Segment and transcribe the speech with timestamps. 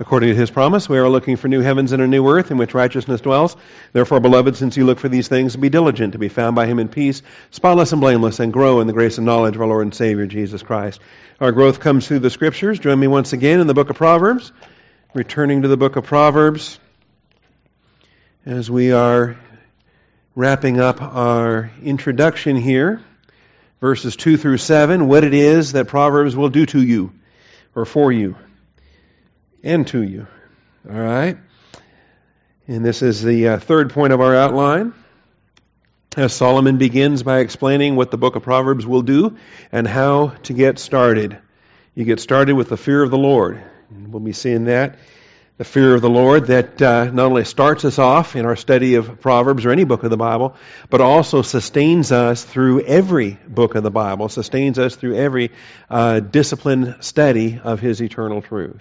[0.00, 2.56] According to his promise, we are looking for new heavens and a new earth in
[2.56, 3.54] which righteousness dwells.
[3.92, 6.78] Therefore, beloved, since you look for these things, be diligent to be found by him
[6.78, 7.20] in peace,
[7.50, 10.24] spotless and blameless, and grow in the grace and knowledge of our Lord and Savior,
[10.24, 11.02] Jesus Christ.
[11.38, 12.78] Our growth comes through the Scriptures.
[12.78, 14.52] Join me once again in the book of Proverbs.
[15.12, 16.80] Returning to the book of Proverbs
[18.46, 19.36] as we are
[20.34, 23.02] wrapping up our introduction here,
[23.82, 27.12] verses 2 through 7, what it is that Proverbs will do to you
[27.74, 28.36] or for you
[29.62, 30.26] and to you.
[30.88, 31.36] All right?
[32.66, 34.94] And this is the uh, third point of our outline.
[36.16, 39.36] As Solomon begins by explaining what the book of Proverbs will do
[39.70, 41.38] and how to get started.
[41.94, 43.62] You get started with the fear of the Lord.
[43.90, 44.98] And we'll be seeing that.
[45.58, 48.94] The fear of the Lord that uh, not only starts us off in our study
[48.94, 50.56] of Proverbs or any book of the Bible,
[50.88, 55.50] but also sustains us through every book of the Bible, sustains us through every
[55.90, 58.80] uh, disciplined study of His eternal truth.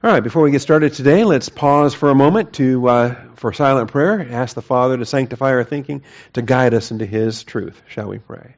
[0.00, 3.52] All right, before we get started today, let's pause for a moment to uh, for
[3.52, 4.28] silent prayer.
[4.30, 7.82] Ask the Father to sanctify our thinking, to guide us into His truth.
[7.88, 8.54] Shall we pray?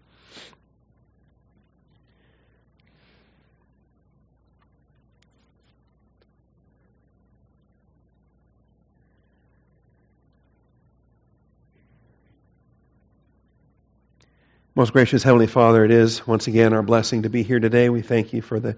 [14.74, 17.88] Most gracious Heavenly Father, it is once again our blessing to be here today.
[17.88, 18.76] We thank you for the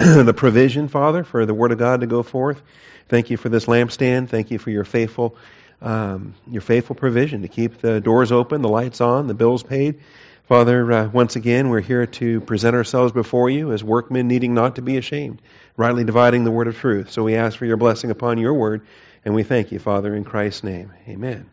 [0.24, 2.62] the provision, Father, for the Word of God to go forth.
[3.10, 4.30] Thank you for this lampstand.
[4.30, 5.36] Thank you for your faithful,
[5.82, 10.00] um, your faithful provision to keep the doors open, the lights on, the bills paid.
[10.44, 14.76] Father, uh, once again, we're here to present ourselves before you as workmen needing not
[14.76, 15.42] to be ashamed,
[15.76, 17.10] rightly dividing the word of truth.
[17.10, 18.86] So we ask for your blessing upon your word,
[19.26, 20.92] and we thank you, Father, in Christ's name.
[21.08, 21.50] Amen.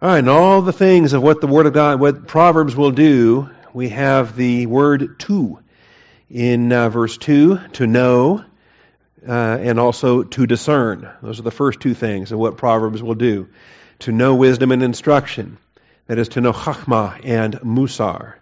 [0.00, 2.92] All right, and all the things of what the Word of God, what Proverbs will
[2.92, 5.58] do, we have the word to
[6.32, 8.42] in uh, verse 2 to know
[9.28, 11.08] uh, and also to discern.
[11.22, 13.48] Those are the first two things of what Proverbs will do.
[14.00, 15.58] To know wisdom and instruction.
[16.06, 18.34] That is to know chachma and musar.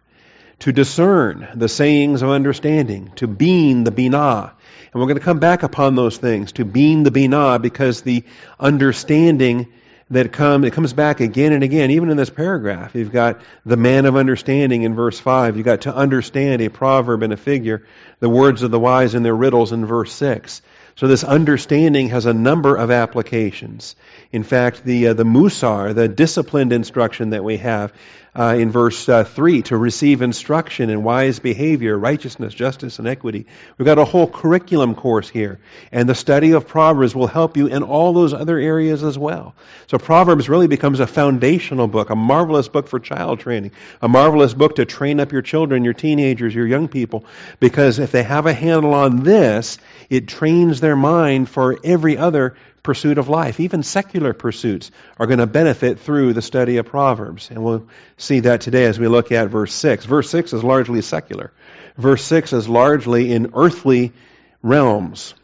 [0.61, 3.13] To discern the sayings of understanding.
[3.17, 4.53] To bean the binah.
[4.93, 6.53] And we're going to come back upon those things.
[6.53, 8.25] To bean the binah because the
[8.59, 9.73] understanding
[10.11, 11.91] that come it comes back again and again.
[11.91, 15.83] Even in this paragraph you've got the man of understanding in verse 5 you've got
[15.83, 17.85] to understand a proverb and a figure
[18.19, 20.63] the words of the wise and their riddles in verse 6
[21.01, 23.97] so this understanding has a number of applications.
[24.33, 27.95] In fact the uh, the musar the disciplined instruction that we have
[28.35, 33.47] uh, in verse uh, 3 to receive instruction in wise behavior, righteousness, justice, and equity.
[33.77, 35.59] We've got a whole curriculum course here.
[35.91, 39.55] And the study of Proverbs will help you in all those other areas as well.
[39.89, 44.55] So Proverbs really becomes a foundational book, a marvelous book for child training, a marvelous
[44.55, 47.25] book to train up your children, your teenagers, your young people,
[47.59, 52.57] because if they have a handle on this, it trains their mind for every other
[52.91, 53.61] pursuit of life.
[53.61, 57.49] Even secular pursuits are going to benefit through the study of Proverbs.
[57.49, 57.87] And we'll
[58.17, 60.07] see that today as we look at verse 6.
[60.07, 61.53] Verse 6 is largely secular.
[61.97, 64.13] Verse 6 is largely in earthly
[64.61, 65.35] realms.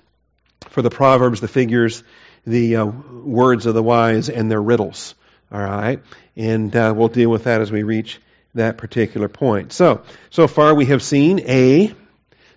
[0.70, 2.02] For the Proverbs, the figures,
[2.44, 5.14] the uh, words of the wise, and their riddles.
[5.52, 6.02] All right?
[6.34, 8.20] And uh, we'll deal with that as we reach
[8.54, 9.72] that particular point.
[9.72, 11.94] So, so far we have seen A,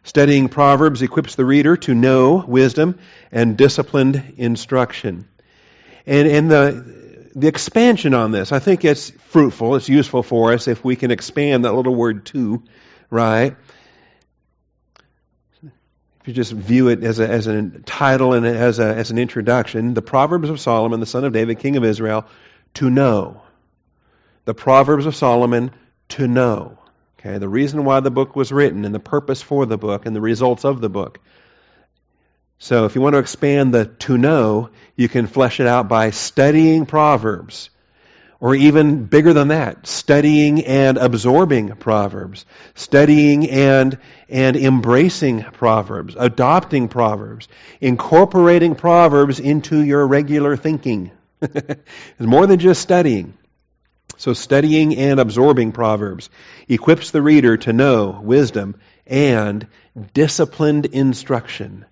[0.03, 2.97] Studying Proverbs equips the reader to know wisdom
[3.31, 5.27] and disciplined instruction.
[6.05, 10.67] And, and the, the expansion on this, I think it's fruitful, it's useful for us
[10.67, 12.63] if we can expand that little word to,
[13.09, 13.55] right?
[15.63, 19.17] If you just view it as a, as a title and as, a, as an
[19.17, 22.25] introduction, the Proverbs of Solomon, the son of David, king of Israel,
[22.75, 23.41] to know.
[24.45, 25.71] The Proverbs of Solomon,
[26.09, 26.78] to know.
[27.19, 30.15] Okay, the reason why the book was written and the purpose for the book and
[30.15, 31.19] the results of the book.
[32.59, 36.11] So if you want to expand the to know, you can flesh it out by
[36.11, 37.71] studying Proverbs.
[38.41, 43.97] Or even bigger than that, studying and absorbing Proverbs, studying and,
[44.29, 47.49] and embracing Proverbs, adopting Proverbs,
[47.81, 51.11] incorporating Proverbs into your regular thinking.
[51.41, 51.81] it's
[52.17, 53.33] more than just studying.
[54.19, 56.29] So, studying and absorbing Proverbs
[56.67, 58.75] equips the reader to know wisdom
[59.07, 59.65] and
[60.13, 61.85] disciplined instruction.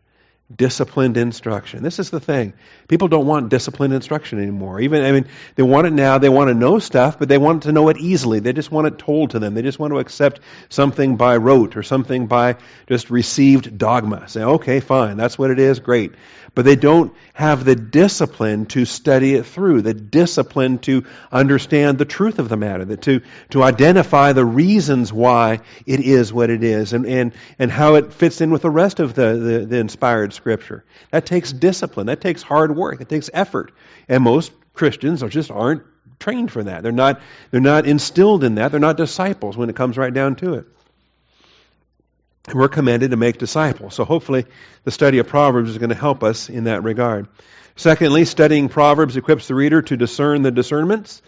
[0.54, 1.84] Disciplined instruction.
[1.84, 2.52] This is the thing.
[2.90, 4.82] People don't want disciplined instruction anymore.
[4.82, 6.18] Even, I mean, they want it now.
[6.18, 8.42] They want to know stuff, but they want to know it easily.
[8.42, 9.54] They just want it told to them.
[9.54, 12.58] They just want to accept something by rote or something by
[12.88, 14.28] just received dogma.
[14.28, 15.16] Say, okay, fine.
[15.16, 15.80] That's what it is.
[15.80, 16.12] Great
[16.58, 22.06] but they don't have the discipline to study it through, the discipline to understand the
[22.06, 23.22] truth of the matter, that to,
[23.52, 28.12] to identify the reasons why it is what it is and, and, and how it
[28.12, 30.84] fits in with the rest of the, the, the inspired Scripture.
[31.12, 32.08] That takes discipline.
[32.08, 33.02] That takes hard work.
[33.02, 33.72] It takes effort.
[34.10, 35.84] And most Christians are just aren't
[36.18, 36.82] trained for that.
[36.82, 37.22] They're not,
[37.52, 38.72] they're not instilled in that.
[38.72, 40.66] They're not disciples when it comes right down to it.
[42.54, 43.94] We're commanded to make disciples.
[43.96, 44.46] So hopefully
[44.86, 47.28] the study of Proverbs is going to help us in that regard.
[47.76, 51.22] Secondly, studying Proverbs equips the reader to discern the discernments,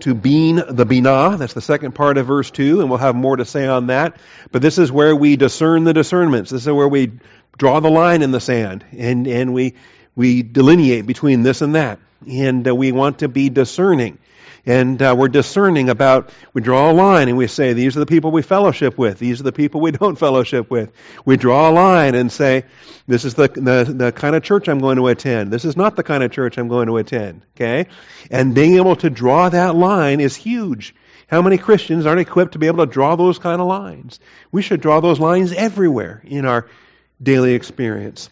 [0.00, 1.38] to bean the binah.
[1.38, 4.16] That's the second part of verse 2, and we'll have more to say on that.
[4.50, 6.50] But this is where we discern the discernments.
[6.50, 7.12] This is where we
[7.56, 9.74] draw the line in the sand, and, and we,
[10.16, 12.00] we delineate between this and that.
[12.28, 14.18] And uh, we want to be discerning.
[14.66, 18.06] And uh, we're discerning about, we draw a line and we say, these are the
[18.06, 19.18] people we fellowship with.
[19.18, 20.92] These are the people we don't fellowship with.
[21.24, 22.64] We draw a line and say,
[23.06, 25.52] this is the, the, the kind of church I'm going to attend.
[25.52, 27.42] This is not the kind of church I'm going to attend.
[27.56, 27.88] Okay?
[28.30, 30.94] And being able to draw that line is huge.
[31.26, 34.20] How many Christians aren't equipped to be able to draw those kind of lines?
[34.50, 36.68] We should draw those lines everywhere in our
[37.22, 38.30] daily experience.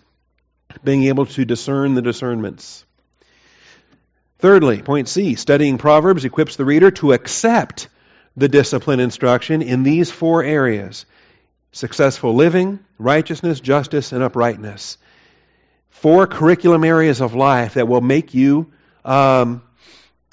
[0.83, 2.87] Being able to discern the discernments.
[4.43, 7.89] Thirdly, point C, studying Proverbs equips the reader to accept
[8.37, 11.07] the discipline instruction in these four areas
[11.71, 14.99] successful living, righteousness, justice, and uprightness.
[15.91, 18.73] Four curriculum areas of life that will make you
[19.05, 19.63] um,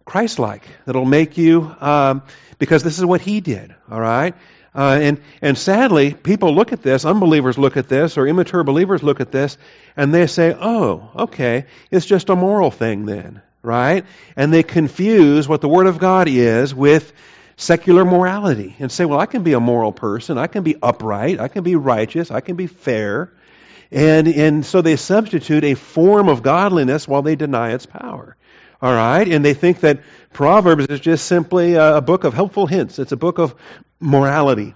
[0.06, 2.24] Christ like, that'll make you, um,
[2.58, 4.34] because this is what He did, all right?
[4.74, 9.04] Uh, and, and sadly, people look at this, unbelievers look at this, or immature believers
[9.04, 9.56] look at this,
[9.96, 14.06] and they say, oh, okay, it's just a moral thing then right?
[14.36, 17.12] And they confuse what the Word of God is with
[17.58, 21.40] secular morality and say, well, I can be a moral person, I can be upright,
[21.40, 23.34] I can be righteous, I can be fair.
[23.92, 28.38] And, and so they substitute a form of godliness while they deny its power.
[28.82, 29.28] All right?
[29.28, 30.02] And they think that
[30.32, 32.98] Proverbs is just simply a, book of helpful hints.
[32.98, 33.56] It's a book of
[34.00, 34.74] morality.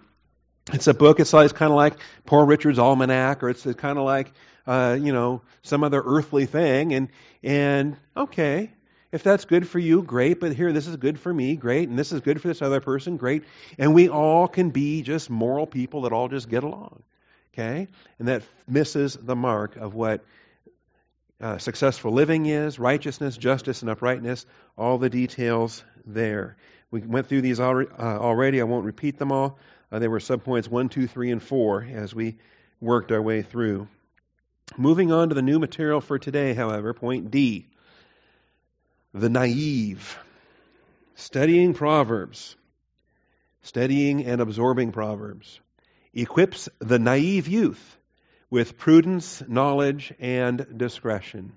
[0.73, 1.93] It's a book, it's, like, it's kind of like
[2.25, 4.33] Poor Richard's Almanac, or it's kind of like
[4.65, 6.93] uh, you know, some other earthly thing.
[6.93, 7.09] And,
[7.41, 8.71] and okay,
[9.11, 11.99] if that's good for you, great, but here, this is good for me, great, and
[11.99, 13.43] this is good for this other person, great.
[13.77, 17.03] And we all can be just moral people that all just get along.
[17.53, 17.87] Okay?
[18.17, 20.25] And that misses the mark of what
[21.39, 24.45] uh, successful living is, righteousness, justice, and uprightness,
[24.77, 26.57] all the details there.
[26.89, 27.63] We went through these uh,
[27.99, 28.61] already.
[28.61, 29.59] I won't repeat them all.
[29.91, 32.37] Uh, there were subpoints 1, 2, 3, and 4 as we
[32.79, 33.87] worked our way through.
[34.77, 37.67] Moving on to the new material for today, however, point D
[39.13, 40.17] the naive.
[41.15, 42.55] Studying Proverbs,
[43.61, 45.59] studying and absorbing Proverbs,
[46.13, 47.97] equips the naive youth
[48.49, 51.53] with prudence, knowledge, and discretion.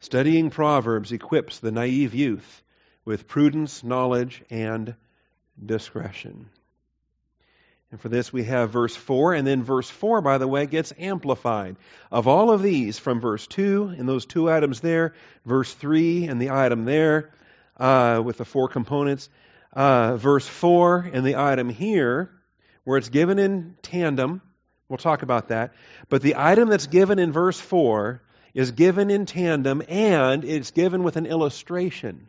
[0.00, 2.62] Studying Proverbs equips the naive youth
[3.04, 4.94] with prudence, knowledge, and
[5.64, 6.48] discretion.
[7.96, 10.92] And for this, we have verse 4, and then verse 4, by the way, gets
[10.98, 11.76] amplified.
[12.12, 15.14] Of all of these, from verse 2 and those two items there,
[15.46, 17.32] verse 3 and the item there,
[17.78, 19.30] uh, with the four components,
[19.72, 22.30] uh, verse 4 and the item here,
[22.84, 24.42] where it's given in tandem,
[24.90, 25.72] we'll talk about that.
[26.10, 28.20] But the item that's given in verse 4
[28.52, 32.28] is given in tandem and it's given with an illustration.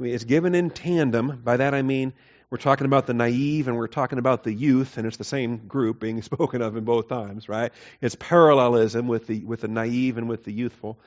[0.00, 1.42] It's given in tandem.
[1.44, 2.12] By that I mean
[2.50, 5.68] we're talking about the naive and we're talking about the youth, and it's the same
[5.68, 7.72] group being spoken of in both times, right?
[8.00, 10.98] It's parallelism with the with the naive and with the youthful.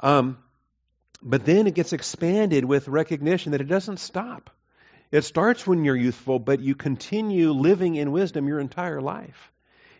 [0.00, 0.38] Um,
[1.22, 4.50] but then it gets expanded with recognition that it doesn't stop.
[5.10, 9.52] It starts when you're youthful, but you continue living in wisdom your entire life.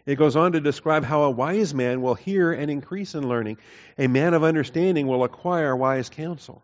[0.05, 3.59] It goes on to describe how a wise man will hear and increase in learning.
[3.99, 6.63] A man of understanding will acquire wise counsel.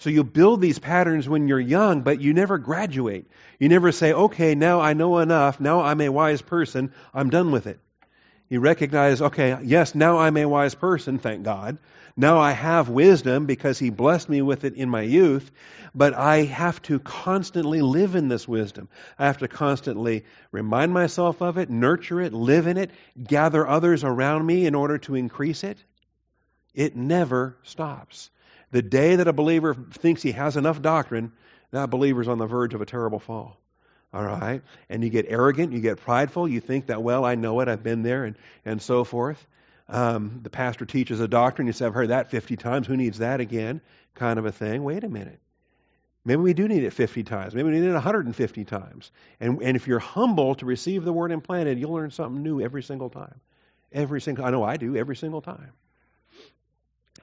[0.00, 3.26] So you build these patterns when you're young, but you never graduate.
[3.58, 5.60] You never say, okay, now I know enough.
[5.60, 6.94] Now I'm a wise person.
[7.12, 7.78] I'm done with it.
[8.48, 11.76] You recognize, okay, yes, now I'm a wise person, thank God.
[12.16, 15.50] Now I have wisdom because He blessed me with it in my youth,
[15.94, 18.88] but I have to constantly live in this wisdom.
[19.18, 22.90] I have to constantly remind myself of it, nurture it, live in it,
[23.22, 25.76] gather others around me in order to increase it.
[26.74, 28.30] It never stops.
[28.70, 31.32] The day that a believer thinks he has enough doctrine,
[31.72, 33.58] that believer's on the verge of a terrible fall.
[34.12, 34.62] All right?
[34.88, 37.82] And you get arrogant, you get prideful, you think that, well, I know it, I've
[37.82, 39.44] been there, and, and so forth.
[39.88, 43.18] Um, the pastor teaches a doctrine, you say, I've heard that 50 times, who needs
[43.18, 43.80] that again?
[44.14, 44.84] Kind of a thing.
[44.84, 45.40] Wait a minute.
[46.24, 47.54] Maybe we do need it 50 times.
[47.54, 49.10] Maybe we need it 150 times.
[49.40, 52.82] And, and if you're humble to receive the word implanted, you'll learn something new every
[52.82, 53.40] single time.
[53.92, 55.72] Every single, I know I do, every single time.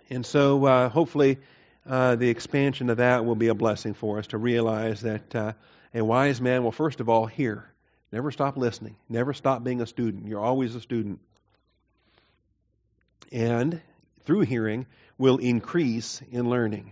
[0.09, 1.39] And so uh, hopefully
[1.87, 5.53] uh, the expansion of that will be a blessing for us to realize that uh,
[5.93, 7.69] a wise man will, first of all, hear.
[8.11, 8.95] Never stop listening.
[9.09, 10.27] Never stop being a student.
[10.27, 11.19] You're always a student.
[13.31, 13.81] and
[14.25, 14.85] through hearing
[15.17, 16.91] will increase in learning.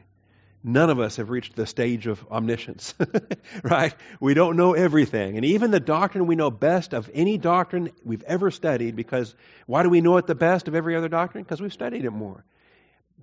[0.63, 2.95] None of us have reached the stage of omniscience,
[3.63, 3.93] right?
[4.19, 5.35] We don't know everything.
[5.35, 9.35] And even the doctrine we know best of any doctrine we've ever studied, because
[9.67, 11.43] why do we know it the best of every other doctrine?
[11.43, 12.43] Because we've studied it more.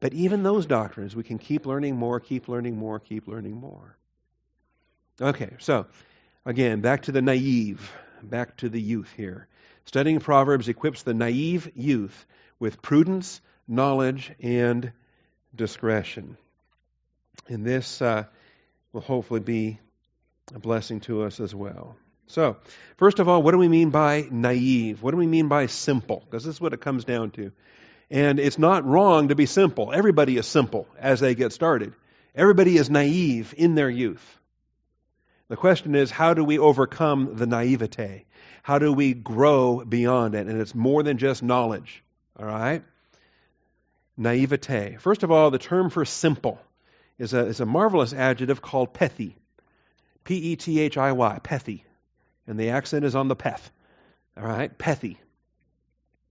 [0.02, 3.96] But even those doctrines, we can keep learning more, keep learning more, keep learning more.
[5.20, 5.86] Okay, so
[6.44, 7.88] again, back to the naive,
[8.20, 9.46] back to the youth here.
[9.84, 12.26] Studying Proverbs equips the naive youth
[12.58, 14.90] with prudence, knowledge, and
[15.54, 16.36] discretion.
[17.46, 18.24] And this uh,
[18.92, 19.78] will hopefully be
[20.52, 21.94] a blessing to us as well.
[22.26, 22.56] So,
[22.96, 25.00] first of all, what do we mean by naive?
[25.00, 26.24] What do we mean by simple?
[26.24, 27.52] Because this is what it comes down to.
[28.12, 29.90] And it's not wrong to be simple.
[29.90, 31.94] Everybody is simple as they get started.
[32.34, 34.38] Everybody is naive in their youth.
[35.48, 38.26] The question is, how do we overcome the naivete?
[38.62, 40.46] How do we grow beyond it?
[40.46, 42.04] And it's more than just knowledge.
[42.38, 42.84] All right?
[44.18, 44.98] Naivete.
[45.00, 46.60] First of all, the term for simple
[47.18, 49.36] is a, is a marvelous adjective called pethy.
[50.24, 51.84] P E T H I Y, pethy.
[52.46, 53.70] And the accent is on the peth.
[54.36, 54.76] All right?
[54.76, 55.16] Pethy.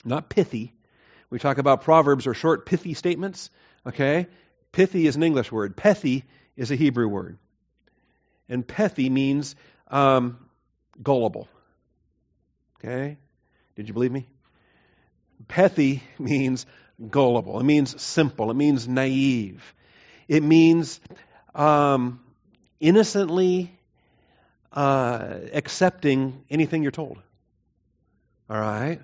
[0.05, 0.73] Not pithy.
[1.31, 3.49] We talk about proverbs or short, pithy statements.
[3.87, 4.27] Okay?
[4.71, 6.23] Pithy is an English word, pethy
[6.55, 7.39] is a Hebrew word.
[8.47, 9.55] And pethy means
[9.87, 10.37] um,
[11.01, 11.47] gullible.
[12.77, 13.17] Okay?
[13.75, 14.27] Did you believe me?
[15.47, 16.65] Pethy means
[17.09, 17.59] gullible.
[17.59, 18.51] It means simple.
[18.51, 19.73] It means naive.
[20.27, 20.99] It means
[21.55, 22.19] um,
[22.79, 23.71] innocently
[24.73, 27.17] uh, accepting anything you're told.
[28.49, 28.99] All right?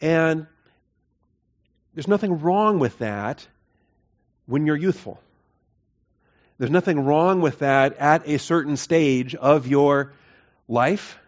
[0.00, 0.46] And
[1.98, 3.44] there's nothing wrong with that
[4.46, 5.20] when you're youthful.
[6.56, 10.12] There's nothing wrong with that at a certain stage of your
[10.68, 11.18] life.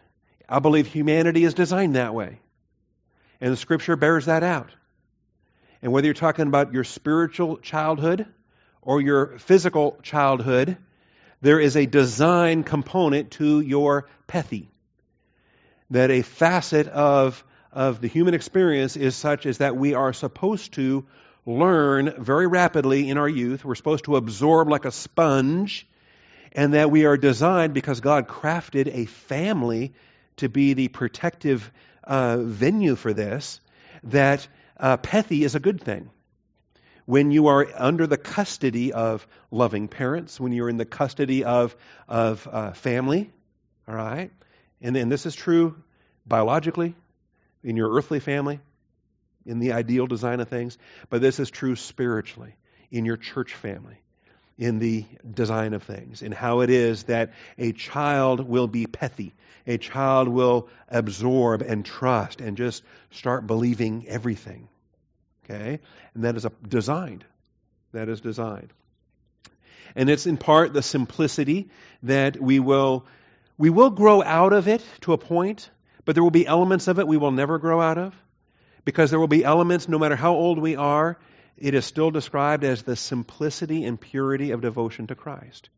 [0.48, 2.38] I believe humanity is designed that way.
[3.40, 4.70] And the scripture bears that out.
[5.82, 8.28] And whether you're talking about your spiritual childhood
[8.80, 10.76] or your physical childhood,
[11.40, 14.68] there is a design component to your pethy.
[15.90, 20.72] That a facet of, of the human experience is such as that we are supposed
[20.74, 21.06] to
[21.46, 23.64] learn very rapidly in our youth.
[23.64, 25.86] We're supposed to absorb like a sponge,
[26.52, 29.92] and that we are designed because God crafted a family
[30.36, 31.70] to be the protective
[32.04, 33.60] uh, venue for this,
[34.04, 34.46] that
[34.78, 36.10] uh, pethy is a good thing
[37.10, 41.74] when you are under the custody of loving parents, when you're in the custody of,
[42.08, 43.30] of uh, family,
[43.88, 44.30] all right?
[44.80, 45.74] And, and this is true
[46.24, 46.94] biologically,
[47.62, 48.60] in your earthly family,
[49.46, 52.54] in the ideal design of things, but this is true spiritually,
[52.90, 54.00] in your church family,
[54.58, 59.32] in the design of things, in how it is that a child will be pethy.
[59.66, 64.68] A child will absorb and trust and just start believing everything.
[65.44, 65.80] Okay?
[66.14, 67.24] And that is a, designed.
[67.92, 68.72] That is designed.
[69.94, 71.68] And it's in part the simplicity
[72.02, 73.06] that we will
[73.58, 75.68] we will grow out of it to a point,
[76.04, 78.14] but there will be elements of it we will never grow out of.
[78.84, 81.18] Because there will be elements, no matter how old we are,
[81.58, 85.68] it is still described as the simplicity and purity of devotion to Christ.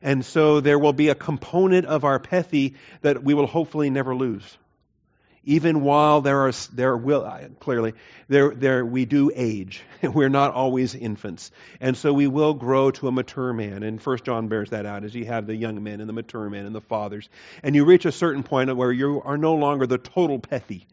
[0.00, 4.14] And so there will be a component of our pethy that we will hopefully never
[4.14, 4.56] lose
[5.44, 7.94] even while there are there will clearly
[8.28, 9.82] there there we do age.
[10.02, 11.50] We're not always infants.
[11.80, 13.82] And so we will grow to a mature man.
[13.82, 16.48] And first john bears that out as you have the young men and the mature
[16.48, 17.28] men and the fathers.
[17.62, 20.86] And you reach a certain point where you are no longer the total pethy.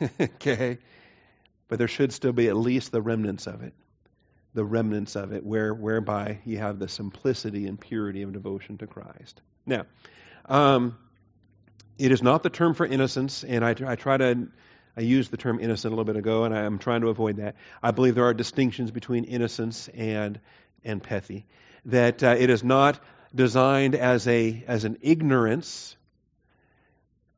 [0.20, 0.78] Okay?
[1.68, 3.74] But there should still be at least the remnants of it.
[4.54, 8.86] The remnants of it where whereby you have the simplicity and purity of devotion to
[8.86, 9.40] christ.
[9.66, 9.84] Now
[10.46, 10.96] um,
[11.98, 14.48] it is not the term for innocence, and I, I try to.
[14.96, 17.56] I used the term innocent a little bit ago, and I'm trying to avoid that.
[17.82, 20.38] I believe there are distinctions between innocence and
[20.84, 21.44] and pethy.
[21.86, 23.00] That uh, it is not
[23.34, 25.96] designed as a as an ignorance,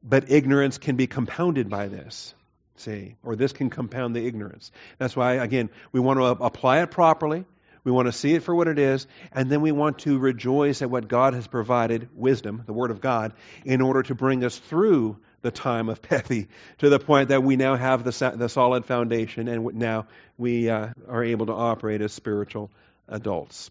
[0.03, 2.35] but ignorance can be compounded by this.
[2.77, 4.71] See, or this can compound the ignorance.
[4.99, 7.47] That's why, again, we want to apply it properly.
[7.87, 10.83] We want to see it for what it is, and then we want to rejoice
[10.83, 13.33] at what God has provided wisdom, the Word of God,
[13.64, 17.55] in order to bring us through the time of Pethy to the point that we
[17.55, 22.12] now have the, the solid foundation and now we uh, are able to operate as
[22.12, 22.73] spiritual
[23.07, 23.71] adults.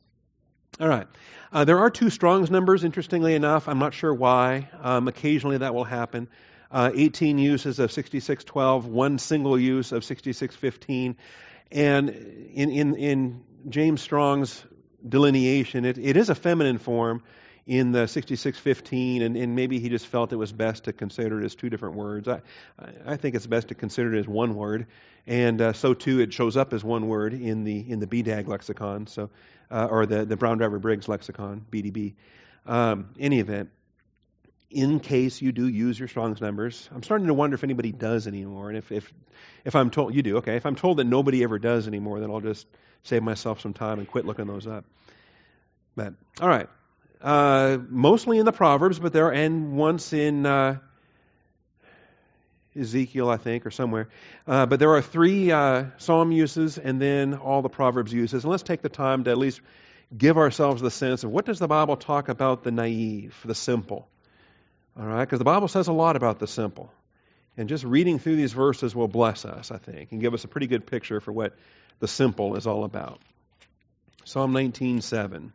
[0.80, 1.08] All right.
[1.52, 3.68] Uh, there are two Strong's numbers, interestingly enough.
[3.68, 4.70] I'm not sure why.
[4.82, 6.30] Um, occasionally that will happen.
[6.72, 11.18] Uh, 18 uses of 6612, one single use of 6615.
[11.70, 14.64] And in, in, in James Strong's
[15.08, 17.24] delineation, it, it is a feminine form.
[17.68, 21.46] in the 6615, and, and maybe he just felt it was best to consider it
[21.46, 22.28] as two different words.
[22.28, 22.42] I,
[23.06, 24.86] I think it's best to consider it as one word,
[25.26, 28.48] and uh, so too it shows up as one word in the in the BDAG
[28.48, 29.32] lexicon, so
[29.72, 32.14] uh, or the the Brown Driver Briggs lexicon, BDB.
[32.68, 33.70] Um, any event,
[34.76, 38.28] in case you do use your Strong's numbers, I'm starting to wonder if anybody does
[38.28, 39.12] anymore, and if if
[39.64, 42.30] if I'm told you do, okay, if I'm told that nobody ever does anymore, then
[42.30, 42.68] I'll just
[43.04, 44.84] save myself some time and quit looking those up.
[45.96, 46.68] But all right,
[47.22, 50.80] uh, mostly in the Proverbs, but there and once in uh,
[52.78, 54.10] Ezekiel, I think, or somewhere.
[54.46, 58.44] Uh, but there are three uh, Psalm uses and then all the Proverbs uses.
[58.44, 59.62] And let's take the time to at least
[60.16, 64.10] give ourselves the sense of what does the Bible talk about the naive, the simple.
[64.98, 66.92] All right, because the Bible says a lot about the simple.
[67.58, 70.48] And just reading through these verses will bless us, I think, and give us a
[70.48, 71.56] pretty good picture for what
[72.00, 73.20] the simple is all about.
[74.24, 75.52] Psalm 19:7.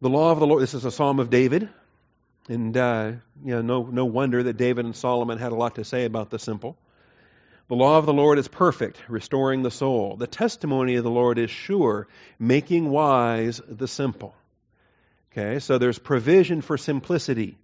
[0.00, 1.68] The law of the Lord, this is a psalm of David.
[2.48, 3.12] And uh,
[3.44, 6.30] you know, no, no wonder that David and Solomon had a lot to say about
[6.30, 6.76] the simple.
[7.72, 10.16] The law of the Lord is perfect, restoring the soul.
[10.18, 12.06] The testimony of the Lord is sure,
[12.38, 14.34] making wise the simple.
[15.32, 17.56] Okay, so there's provision for simplicity.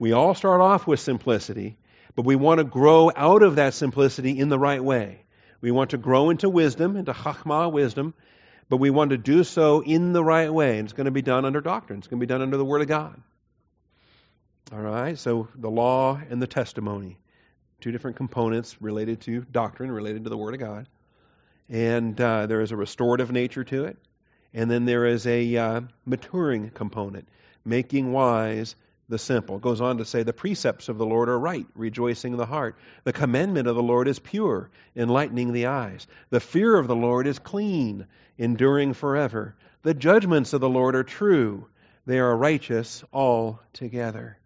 [0.00, 1.78] We all start off with simplicity,
[2.16, 5.22] but we want to grow out of that simplicity in the right way.
[5.60, 8.14] We want to grow into wisdom, into chachma, wisdom,
[8.68, 10.80] but we want to do so in the right way.
[10.80, 12.00] And it's going to be done under doctrine.
[12.00, 13.22] It's going to be done under the Word of God.
[14.72, 17.18] All right, so the law and the testimony,
[17.80, 20.88] two different components related to doctrine, related to the Word of God.
[21.68, 23.96] And uh, there is a restorative nature to it.
[24.54, 27.28] And then there is a uh, maturing component,
[27.64, 28.76] making wise
[29.08, 29.56] the simple.
[29.56, 32.76] It goes on to say, The precepts of the Lord are right, rejoicing the heart.
[33.04, 36.06] The commandment of the Lord is pure, enlightening the eyes.
[36.30, 38.06] The fear of the Lord is clean,
[38.38, 39.54] enduring forever.
[39.82, 41.68] The judgments of the Lord are true,
[42.06, 44.38] they are righteous altogether.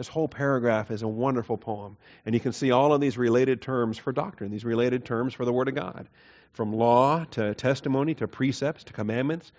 [0.00, 1.98] This whole paragraph is a wonderful poem.
[2.24, 5.44] And you can see all of these related terms for doctrine, these related terms for
[5.44, 6.08] the Word of God.
[6.54, 9.52] From law to testimony to precepts to commandments,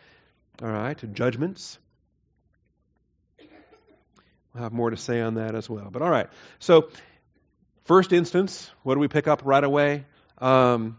[0.59, 1.77] all right, to judgments.
[4.55, 5.89] We'll have more to say on that as well.
[5.91, 6.27] But all right.
[6.57, 6.89] So,
[7.83, 10.05] first instance, what do we pick up right away?
[10.39, 10.97] Um,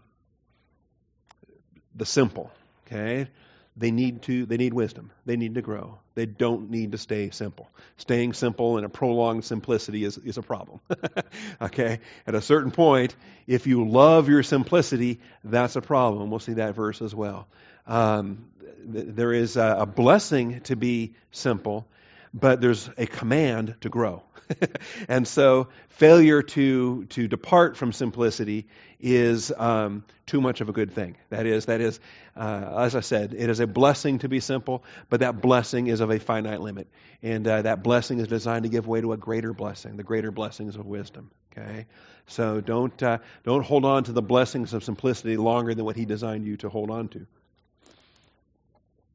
[1.93, 2.49] the simple.
[2.87, 3.27] Okay?
[3.75, 5.11] They need to they need wisdom.
[5.25, 5.99] They need to grow.
[6.15, 7.67] They don't need to stay simple.
[7.97, 10.79] Staying simple and a prolonged simplicity is, is a problem.
[11.61, 11.99] okay?
[12.27, 13.15] At a certain point,
[13.47, 16.29] if you love your simplicity, that's a problem.
[16.29, 17.47] We'll see that verse as well.
[17.87, 18.45] Um,
[18.91, 21.87] th- there is a, a blessing to be simple,
[22.33, 24.23] but there's a command to grow.
[25.07, 28.67] and so failure to to depart from simplicity
[28.99, 31.15] is um, too much of a good thing.
[31.29, 31.99] That is, that is,
[32.35, 35.99] uh, as I said, it is a blessing to be simple, but that blessing is
[35.99, 36.87] of a finite limit,
[37.21, 40.31] and uh, that blessing is designed to give way to a greater blessing, the greater
[40.31, 41.31] blessings of wisdom.
[41.51, 41.85] Okay,
[42.27, 46.05] so don't uh, don't hold on to the blessings of simplicity longer than what He
[46.05, 47.19] designed you to hold on to.
[47.19, 47.25] You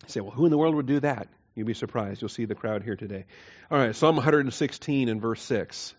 [0.06, 1.28] say, well, who in the world would do that?
[1.58, 2.22] You'll be surprised.
[2.22, 3.24] You'll see the crowd here today.
[3.68, 5.92] All right, Psalm 116 and verse 6.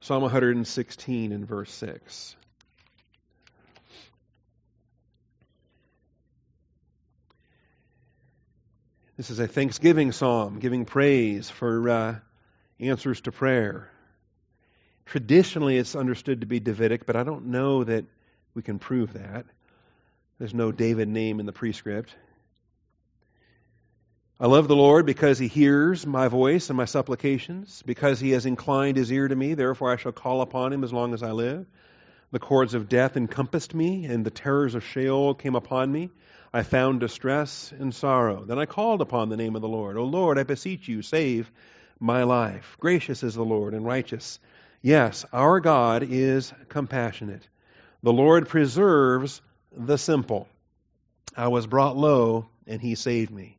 [0.00, 2.34] Psalm 116 and verse 6.
[9.16, 12.16] This is a thanksgiving psalm, giving praise for uh,
[12.80, 13.88] answers to prayer.
[15.06, 18.06] Traditionally, it's understood to be Davidic, but I don't know that
[18.54, 19.46] we can prove that.
[20.40, 22.12] There's no David name in the prescript.
[24.42, 28.46] I love the Lord because he hears my voice and my supplications, because he has
[28.46, 31.32] inclined his ear to me, therefore I shall call upon him as long as I
[31.32, 31.66] live.
[32.30, 36.08] The cords of death encompassed me, and the terrors of Sheol came upon me.
[36.54, 38.46] I found distress and sorrow.
[38.46, 39.98] Then I called upon the name of the Lord.
[39.98, 41.52] O Lord, I beseech you, save
[41.98, 42.78] my life.
[42.80, 44.38] Gracious is the Lord and righteous.
[44.80, 47.46] Yes, our God is compassionate.
[48.02, 50.48] The Lord preserves the simple.
[51.36, 53.58] I was brought low, and he saved me.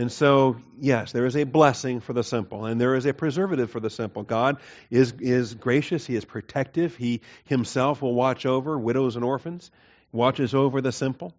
[0.00, 3.70] And so, yes, there is a blessing for the simple, and there is a preservative
[3.70, 4.22] for the simple.
[4.22, 4.56] God
[4.88, 9.70] is, is gracious, He is protective, He Himself will watch over widows and orphans,
[10.10, 11.34] watches over the simple.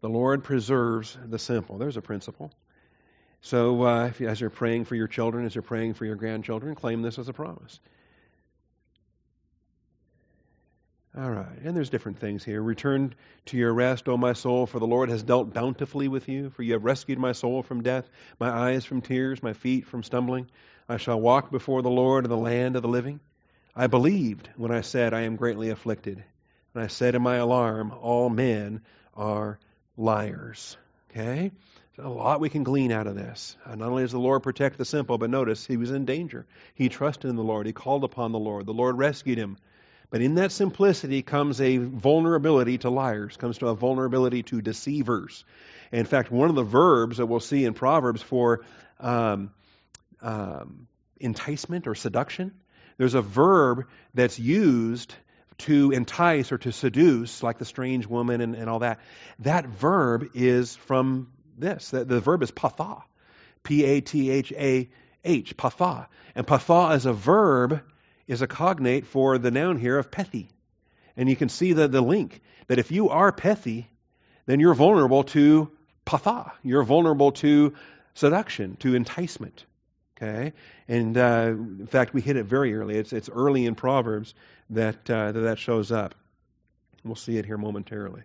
[0.00, 1.76] The Lord preserves the simple.
[1.76, 2.50] There's a principle.
[3.42, 7.02] So, uh, as you're praying for your children, as you're praying for your grandchildren, claim
[7.02, 7.78] this as a promise.
[11.16, 11.60] All right.
[11.62, 12.60] And there's different things here.
[12.60, 13.14] Return
[13.46, 16.50] to your rest, O my soul, for the Lord has dealt bountifully with you.
[16.50, 18.08] For you have rescued my soul from death,
[18.40, 20.48] my eyes from tears, my feet from stumbling.
[20.88, 23.20] I shall walk before the Lord in the land of the living.
[23.76, 26.24] I believed when I said, I am greatly afflicted.
[26.74, 28.82] And I said in my alarm, all men
[29.14, 29.60] are
[29.96, 30.76] liars.
[31.10, 31.52] Okay?
[31.98, 33.56] A lot we can glean out of this.
[33.64, 36.44] Uh, not only does the Lord protect the simple, but notice he was in danger.
[36.74, 37.66] He trusted in the Lord.
[37.66, 38.66] He called upon the Lord.
[38.66, 39.58] The Lord rescued him.
[40.14, 45.44] But in that simplicity comes a vulnerability to liars, comes to a vulnerability to deceivers.
[45.90, 48.60] In fact, one of the verbs that we'll see in Proverbs for
[49.00, 49.50] um,
[50.22, 50.86] um,
[51.18, 52.52] enticement or seduction,
[52.96, 55.16] there's a verb that's used
[55.58, 59.00] to entice or to seduce, like the strange woman and, and all that.
[59.40, 61.90] That verb is from this.
[61.90, 63.02] The, the verb is patha.
[63.64, 64.88] P A T H A
[65.24, 66.06] H, patha.
[66.36, 67.82] And patha as a verb
[68.26, 70.48] is a cognate for the noun here of pethy.
[71.16, 73.86] And you can see the, the link that if you are pethy,
[74.46, 75.70] then you're vulnerable to
[76.06, 76.52] patha.
[76.62, 77.74] You're vulnerable to
[78.14, 79.64] seduction, to enticement.
[80.16, 80.52] Okay?
[80.88, 82.96] And uh, in fact, we hit it very early.
[82.96, 84.34] It's, it's early in Proverbs
[84.70, 86.14] that, uh, that that shows up.
[87.04, 88.22] We'll see it here momentarily.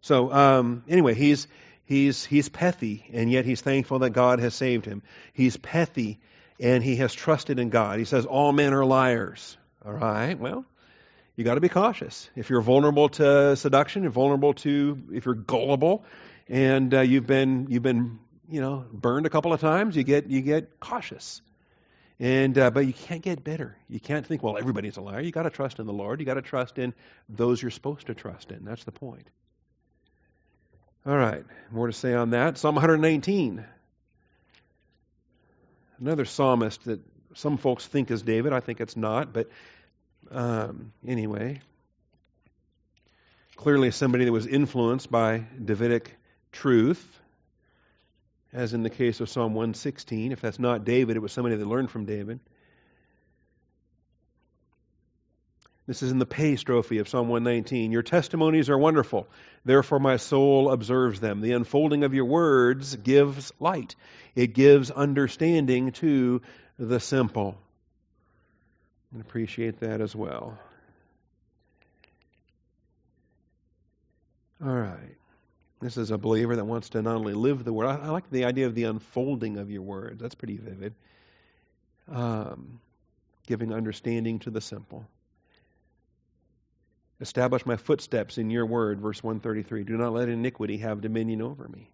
[0.00, 1.48] So, um, anyway, he's,
[1.84, 5.02] he's, he's pethy, and yet he's thankful that God has saved him.
[5.32, 6.18] He's pethy,
[6.60, 7.98] and he has trusted in God.
[7.98, 9.56] He says, All men are liars.
[9.84, 10.64] All right, well,
[11.36, 12.28] you got to be cautious.
[12.34, 16.04] If you're vulnerable to seduction, you're vulnerable to, if you're gullible,
[16.48, 18.18] and uh, you've been, you've been,
[18.50, 21.40] you know, burned a couple of times, you get, you get cautious.
[22.20, 23.76] And uh, but you can't get bitter.
[23.88, 25.20] You can't think, well, everybody's a liar.
[25.20, 26.18] You got to trust in the Lord.
[26.18, 26.92] You got to trust in
[27.28, 28.64] those you're supposed to trust in.
[28.64, 29.30] That's the point.
[31.06, 32.58] All right, more to say on that.
[32.58, 33.64] Psalm 119.
[36.00, 37.00] Another psalmist that
[37.34, 38.52] some folks think is David.
[38.52, 39.48] I think it's not, but
[40.30, 41.60] um, anyway,
[43.56, 46.16] clearly somebody that was influenced by Davidic
[46.52, 47.18] truth
[48.52, 50.32] as in the case of Psalm 116.
[50.32, 52.40] If that's not David, it was somebody that learned from David.
[55.88, 57.92] This is in the pay strophe of Psalm 119.
[57.92, 59.26] Your testimonies are wonderful,
[59.64, 61.40] therefore my soul observes them.
[61.40, 63.96] The unfolding of your words gives light,
[64.36, 66.42] it gives understanding to
[66.78, 67.56] the simple.
[69.16, 70.58] I appreciate that as well.
[74.62, 75.16] All right.
[75.80, 78.28] This is a believer that wants to not only live the word, I, I like
[78.30, 80.20] the idea of the unfolding of your words.
[80.20, 80.92] That's pretty vivid.
[82.12, 82.80] Um,
[83.46, 85.06] giving understanding to the simple.
[87.20, 89.84] Establish my footsteps in your word, verse 133.
[89.84, 91.90] Do not let iniquity have dominion over me.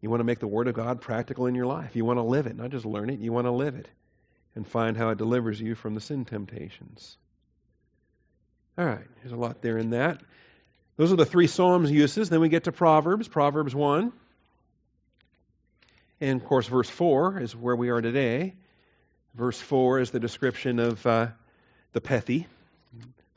[0.00, 1.96] You want to make the word of God practical in your life.
[1.96, 3.20] You want to live it, not just learn it.
[3.20, 3.88] You want to live it
[4.54, 7.16] and find how it delivers you from the sin temptations.
[8.76, 10.20] All right, there's a lot there in that.
[10.96, 12.28] Those are the three Psalms uses.
[12.28, 14.12] Then we get to Proverbs, Proverbs 1.
[16.20, 18.54] And of course, verse 4 is where we are today.
[19.34, 21.28] Verse 4 is the description of uh,
[21.92, 22.46] the Pethi.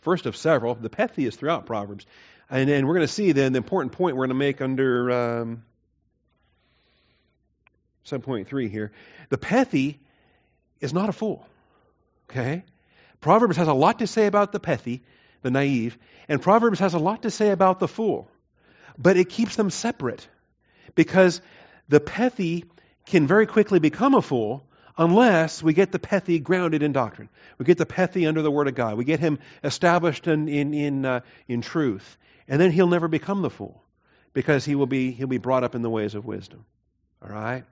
[0.04, 0.76] First of several.
[0.76, 2.06] The Pethi is throughout Proverbs.
[2.50, 5.12] And then we're going to see then the important point we're going to make under
[5.12, 5.64] um,
[8.06, 8.92] 7.3 here.
[9.30, 9.98] The Pethi
[10.82, 11.48] is not a fool.
[12.30, 12.64] Okay?
[13.22, 15.02] Proverbs has a lot to say about the Pethi,
[15.42, 15.98] the naive.
[16.28, 18.30] And Proverbs has a lot to say about the fool,
[18.98, 20.28] but it keeps them separate
[20.96, 21.42] because
[21.88, 22.66] the pethy
[23.06, 24.66] can very quickly become a fool
[24.98, 27.30] unless we get the pethy grounded in doctrine.
[27.58, 28.98] We get the pethy under the Word of God.
[28.98, 32.18] We get him established in, in, in, uh, in truth.
[32.48, 33.84] And then he'll never become the fool
[34.34, 36.66] because he will be, he'll be brought up in the ways of wisdom.
[37.22, 37.64] All right?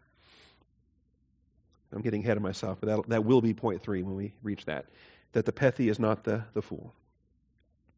[1.94, 4.66] I'm getting ahead of myself, but that, that will be point three when we reach
[4.66, 4.86] that.
[5.34, 6.94] That the pethy is not the, the fool.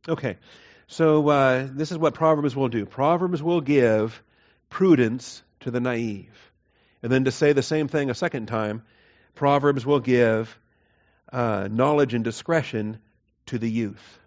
[0.08, 0.38] Okay,
[0.88, 2.86] so uh, this is what Proverbs will do.
[2.86, 4.22] Proverbs will give
[4.70, 6.52] prudence to the naive.
[7.02, 8.84] And then to say the same thing a second time,
[9.36, 10.58] Proverbs will give
[11.32, 13.00] uh, knowledge and discretion
[13.48, 14.20] to the youth.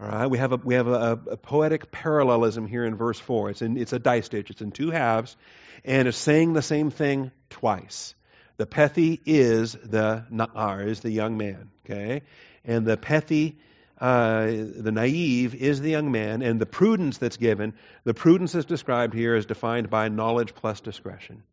[0.00, 3.50] All right, we have a we have a, a, poetic parallelism here in verse four.
[3.50, 4.50] It's in it's a distich.
[4.50, 5.36] It's in two halves,
[5.84, 8.14] and it's saying the same thing twice.
[8.56, 11.70] The Pethi is the na'ar, is the young man.
[11.84, 12.22] Okay,
[12.64, 13.56] and the Pethi,
[14.00, 18.66] uh, the naive is the young man, and the prudence that's given, the prudence that's
[18.66, 21.44] described here is defined by knowledge plus discretion.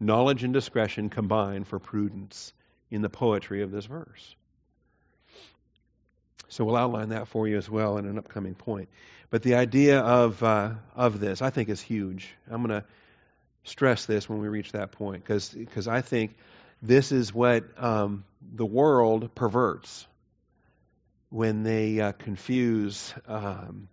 [0.00, 2.52] Knowledge and discretion combine for prudence
[2.90, 4.36] in the poetry of this verse.
[6.48, 8.88] So we'll outline that for you as well in an upcoming point.
[9.30, 12.28] But the idea of uh, of this, I think, is huge.
[12.50, 12.86] I'm going to
[13.64, 16.36] stress this when we reach that point because I think
[16.80, 20.06] this is what um, the world perverts
[21.30, 23.88] when they uh, confuse, um,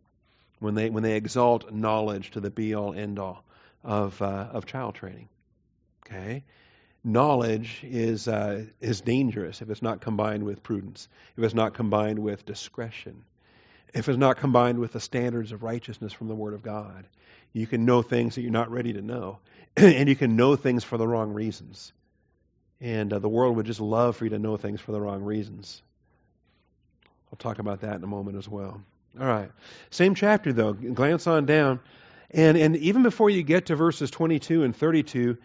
[0.59, 3.43] when they when they exalt knowledge to the be all end all
[3.83, 5.27] of uh, of child training.
[6.07, 6.43] Okay,
[7.03, 12.19] knowledge is uh, is dangerous if it's not combined with prudence, if it's not combined
[12.19, 13.23] with discretion.
[13.93, 17.07] if it's not combined with the standards of righteousness from the Word of God.
[17.53, 19.39] You can know things that you're not ready to know,
[19.77, 21.93] and you can know things for the wrong reasons.
[22.81, 25.23] And uh, the world would just love for you to know things for the wrong
[25.23, 25.81] reasons.
[27.31, 28.81] I'll talk about that in a moment as well.
[29.19, 29.51] All right.
[29.91, 30.73] Same chapter, though.
[30.73, 31.79] Glance on down.
[32.31, 35.37] And, and even before you get to verses 22 and 32,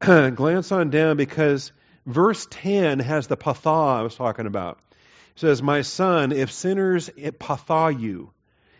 [0.34, 1.72] glance on down because
[2.04, 4.78] verse 10 has the patha I was talking about.
[4.90, 8.30] It says, My son, if sinners patha you,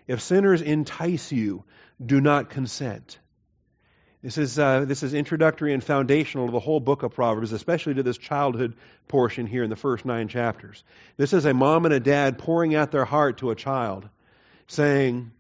[0.07, 1.65] if sinners entice you,
[2.05, 3.19] do not consent.
[4.23, 7.95] This is, uh, this is introductory and foundational to the whole book of Proverbs, especially
[7.95, 8.75] to this childhood
[9.09, 10.83] portion here in the first nine chapters.
[11.17, 14.09] This is a mom and a dad pouring out their heart to a child,
[14.67, 15.31] saying,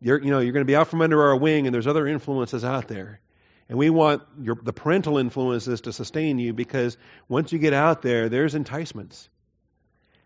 [0.00, 2.06] you're, you know, you're going to be out from under our wing, and there's other
[2.06, 3.20] influences out there.
[3.68, 6.96] And we want your, the parental influences to sustain you because
[7.28, 9.28] once you get out there, there's enticements.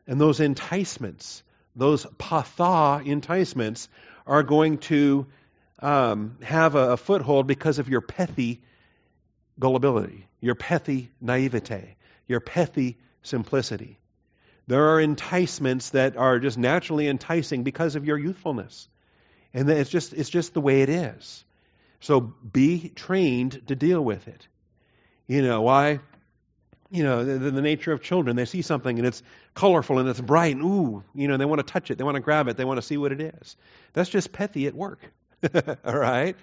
[0.07, 1.43] And those enticements,
[1.77, 3.89] those patha enticements,
[4.27, 5.27] are going to
[5.81, 8.59] um, have a, a, foothold because of your pethy
[9.59, 11.97] gullibility, your pethy naivete,
[12.27, 13.99] your pethy simplicity.
[14.67, 18.89] There are enticements that are just naturally enticing because of your youthfulness.
[19.55, 21.45] And it's just, it's just the way it is.
[22.01, 24.47] So be trained to deal with it.
[25.27, 26.01] You know, why?
[26.91, 28.37] You know, the, the, nature of children.
[28.37, 29.23] They see something and it's
[29.55, 30.57] colorful and it's bright.
[30.57, 31.99] And, ooh, you know, they want to touch it.
[31.99, 32.57] They want to grab it.
[32.57, 33.57] They want to see what it is.
[33.93, 35.01] That's just pethy at work.
[35.85, 36.35] All right?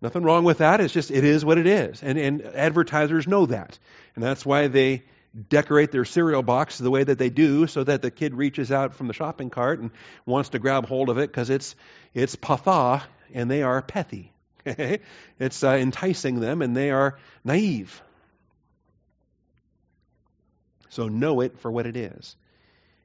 [0.00, 0.80] Nothing wrong with that.
[0.80, 2.02] It's just, it is what it is.
[2.02, 3.78] And, and advertisers know that.
[4.14, 5.02] And that's why they
[5.48, 8.94] decorate their cereal box the way that they do so that the kid reaches out
[8.94, 9.90] from the shopping cart and
[10.24, 11.76] wants to grab hold of it because it's,
[12.14, 13.02] it's patha
[13.34, 14.30] and they are pethy.
[15.38, 18.02] it's uh, enticing them and they are naive.
[20.88, 22.36] So know it for what it is.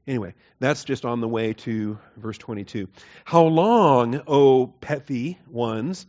[0.07, 2.87] Anyway, that's just on the way to verse 22.
[3.23, 6.07] How long, O pethy ones,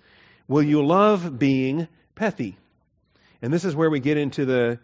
[0.48, 2.56] will you love being pethy?
[3.42, 4.78] And this is where we get into the,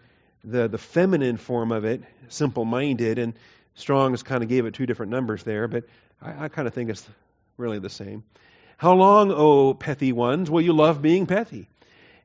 [0.45, 3.35] the, the feminine form of it, simple minded, and
[3.75, 5.85] Strong's kind of gave it two different numbers there, but
[6.21, 7.09] I, I kind of think it's
[7.57, 8.25] really the same.
[8.79, 11.67] How long, O pethy ones, will you love being pethy?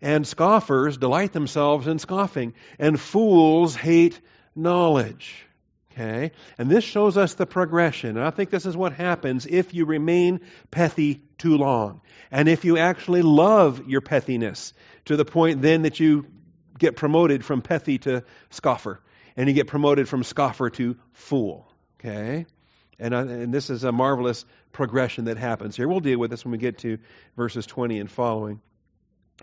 [0.01, 4.19] And scoffers delight themselves in scoffing, and fools hate
[4.55, 5.45] knowledge.
[5.91, 6.31] Okay?
[6.57, 8.17] And this shows us the progression.
[8.17, 12.01] And I think this is what happens if you remain pethy too long.
[12.31, 14.73] And if you actually love your pethiness
[15.05, 16.27] to the point then that you
[16.77, 18.99] get promoted from pethy to scoffer.
[19.35, 21.67] And you get promoted from scoffer to fool.
[21.99, 22.45] Okay?
[22.99, 25.87] And, uh, and this is a marvelous progression that happens here.
[25.87, 26.99] We'll deal with this when we get to
[27.35, 28.61] verses 20 and following.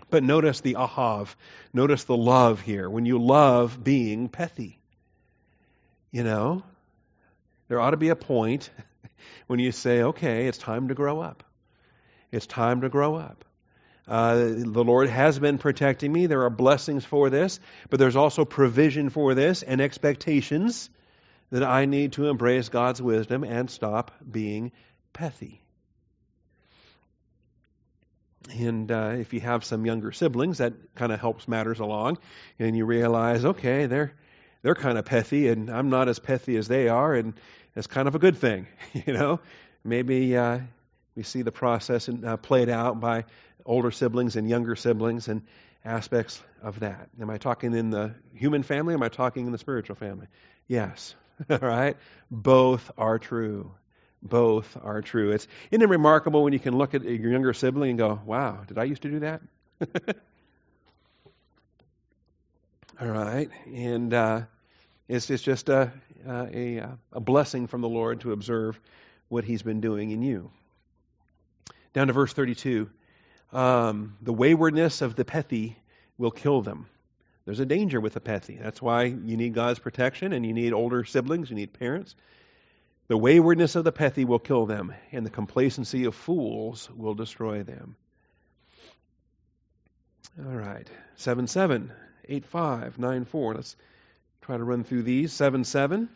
[0.09, 1.35] But notice the ahav.
[1.73, 2.89] Notice the love here.
[2.89, 4.77] When you love being pethy.
[6.11, 6.63] You know,
[7.67, 8.69] there ought to be a point
[9.47, 11.43] when you say, okay, it's time to grow up.
[12.31, 13.45] It's time to grow up.
[14.07, 16.25] Uh, the Lord has been protecting me.
[16.25, 17.59] There are blessings for this,
[17.89, 20.89] but there's also provision for this and expectations
[21.51, 24.71] that I need to embrace God's wisdom and stop being
[25.13, 25.59] pethy.
[28.49, 32.17] And uh, if you have some younger siblings, that kind of helps matters along.
[32.57, 34.13] And you realize, okay, they're
[34.63, 37.33] they're kind of pethy, and I'm not as pethy as they are, and
[37.75, 39.39] it's kind of a good thing, you know.
[39.83, 40.59] Maybe uh,
[41.15, 43.25] we see the process in, uh, played out by
[43.65, 45.41] older siblings and younger siblings and
[45.83, 47.09] aspects of that.
[47.19, 48.93] Am I talking in the human family?
[48.93, 50.27] Am I talking in the spiritual family?
[50.67, 51.15] Yes.
[51.49, 51.97] All right.
[52.29, 53.71] Both are true.
[54.21, 55.31] Both are true.
[55.31, 58.63] It's isn't it remarkable when you can look at your younger sibling and go, "Wow,
[58.67, 59.41] did I used to do that?"
[63.01, 64.41] All right, and uh,
[65.07, 65.91] it's, it's just a,
[66.27, 68.79] a, a blessing from the Lord to observe
[69.27, 70.51] what He's been doing in you.
[71.93, 72.91] Down to verse 32.
[73.53, 75.75] Um, the waywardness of the pethy
[76.19, 76.85] will kill them.
[77.45, 78.61] There's a danger with the pethy.
[78.61, 82.15] That's why you need God's protection and you need older siblings, you need parents.
[83.07, 87.63] The waywardness of the pethy will kill them, and the complacency of fools will destroy
[87.63, 87.97] them.
[90.39, 90.87] All right.
[91.17, 91.91] 7 7.
[92.29, 93.55] 8 5, 9 4.
[93.55, 93.75] Let's
[94.41, 95.33] try to run through these.
[95.33, 96.07] 7 7.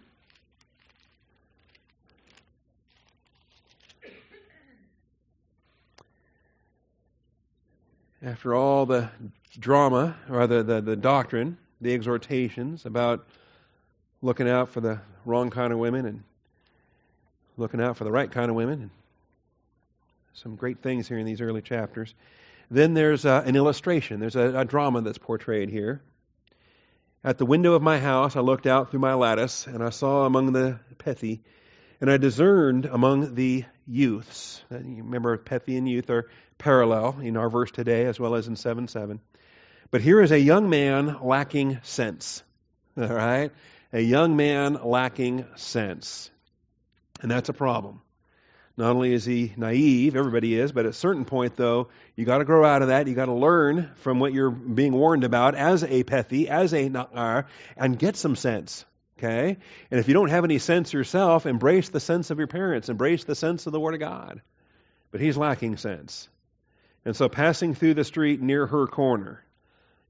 [8.24, 9.10] After all the
[9.60, 13.26] drama, or the, the, the doctrine, the exhortations about
[14.22, 16.24] looking out for the wrong kind of women and
[17.58, 18.90] looking out for the right kind of women, and
[20.34, 22.14] some great things here in these early chapters.
[22.70, 24.20] Then there's uh, an illustration.
[24.20, 26.02] There's a, a drama that's portrayed here.
[27.24, 30.26] At the window of my house, I looked out through my lattice, and I saw
[30.26, 31.40] among the Pethi,
[32.02, 34.64] and I discerned among the youths.
[34.70, 38.56] You remember, Pethi and youth are parallel in our verse today as well as in
[38.56, 39.20] 7 7.
[39.96, 42.44] But here is a young man lacking sense.
[42.98, 43.54] All right?
[43.94, 46.30] A young man lacking sense.
[47.22, 48.02] And that's a problem.
[48.76, 52.40] Not only is he naive, everybody is, but at a certain point, though, you got
[52.40, 53.08] to grow out of that.
[53.08, 56.90] You got to learn from what you're being warned about as a pethi, as a
[56.90, 57.46] na'ar,
[57.78, 58.84] and get some sense.
[59.18, 59.56] Okay?
[59.92, 63.24] And if you don't have any sense yourself, embrace the sense of your parents, embrace
[63.24, 64.42] the sense of the Word of God.
[65.12, 66.28] But he's lacking sense.
[67.06, 69.45] And so, passing through the street near her corner,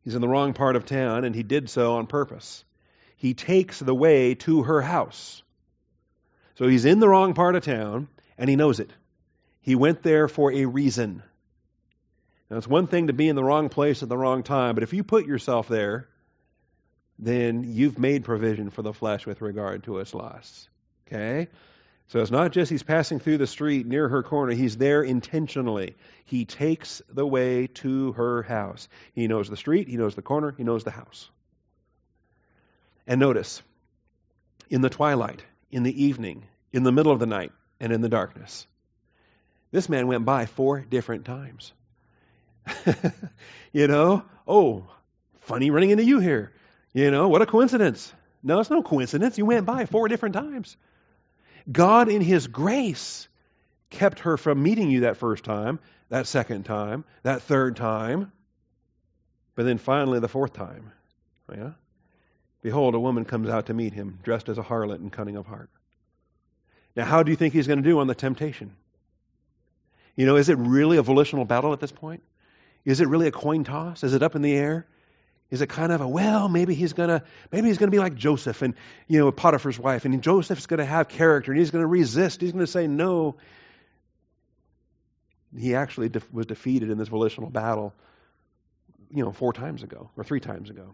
[0.06, 2.64] he's in the wrong part of town, and he did so on purpose.
[3.18, 5.42] He takes the way to her house.
[6.56, 8.92] So he's in the wrong part of town and he knows it.
[9.62, 11.24] He went there for a reason.
[12.50, 14.84] Now, it's one thing to be in the wrong place at the wrong time, but
[14.84, 16.08] if you put yourself there,
[17.18, 20.70] then you've made provision for the flesh with regard to its lusts.
[21.08, 21.48] Okay?
[22.08, 25.96] So it's not just he's passing through the street near her corner, he's there intentionally.
[26.26, 28.88] He takes the way to her house.
[29.14, 31.30] He knows the street, he knows the corner, he knows the house.
[33.08, 33.62] And notice,
[34.70, 38.10] in the twilight, in the evening, in the middle of the night, and in the
[38.10, 38.66] darkness.
[39.72, 41.74] This man went by four different times.
[43.74, 44.88] you know, oh,
[45.42, 46.54] funny running into you here.
[46.94, 48.14] You know, what a coincidence.
[48.42, 49.38] No, it's no coincidence.
[49.38, 50.78] You went by four different times.
[51.72, 53.28] God, in His grace,
[53.90, 58.32] kept her from meeting you that first time, that second time, that third time,
[59.56, 60.92] but then finally the fourth time.
[61.50, 61.72] Yeah?
[62.62, 65.46] Behold, a woman comes out to meet him, dressed as a harlot and cunning of
[65.46, 65.70] heart.
[66.96, 68.76] Now, how do you think he's going to do on the temptation?
[70.16, 72.24] You know, is it really a volitional battle at this point?
[72.84, 74.04] Is it really a coin toss?
[74.04, 74.88] Is it up in the air?
[75.56, 78.62] Is it kind of a well, maybe he's gonna maybe he's gonna be like Joseph
[78.62, 78.74] and
[79.08, 82.42] you know Potiphar's wife, and Joseph's gonna have character, and he's gonna resist.
[82.42, 83.38] He's gonna say no.
[85.58, 87.94] He actually was defeated in this volitional battle,
[89.10, 90.94] you know, four times ago or three times ago,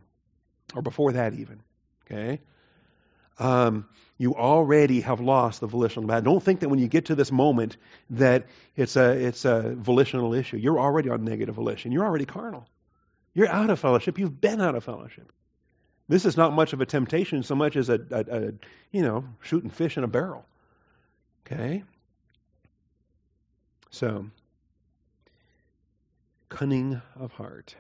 [0.76, 1.64] or before that even.
[2.06, 2.40] Okay,
[3.40, 3.88] um,
[4.20, 6.34] you already have lost the volitional battle.
[6.34, 7.78] Don't think that when you get to this moment
[8.12, 8.46] that
[8.76, 10.58] it's a, it's a volitional issue.
[10.58, 11.92] You're already on negative volition.
[11.92, 12.68] You're already carnal.
[13.34, 14.20] You're out of fellowship.
[14.20, 15.32] You've been out of fellowship.
[16.08, 18.52] This is not much of a temptation so much as a, a, a
[18.92, 20.46] you know, shooting fish in a barrel.
[21.46, 21.84] Okay?
[23.92, 24.26] So,
[26.50, 27.76] cunning of heart.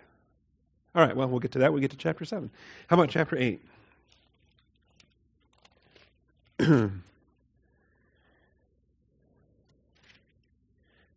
[0.96, 1.74] All right, well, we'll get to that.
[1.74, 2.50] we get to chapter 7.
[2.88, 3.62] How about chapter 8?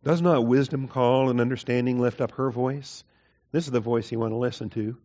[0.03, 3.03] Does not wisdom call and understanding lift up her voice?
[3.55, 4.97] This is the voice you want to listen to.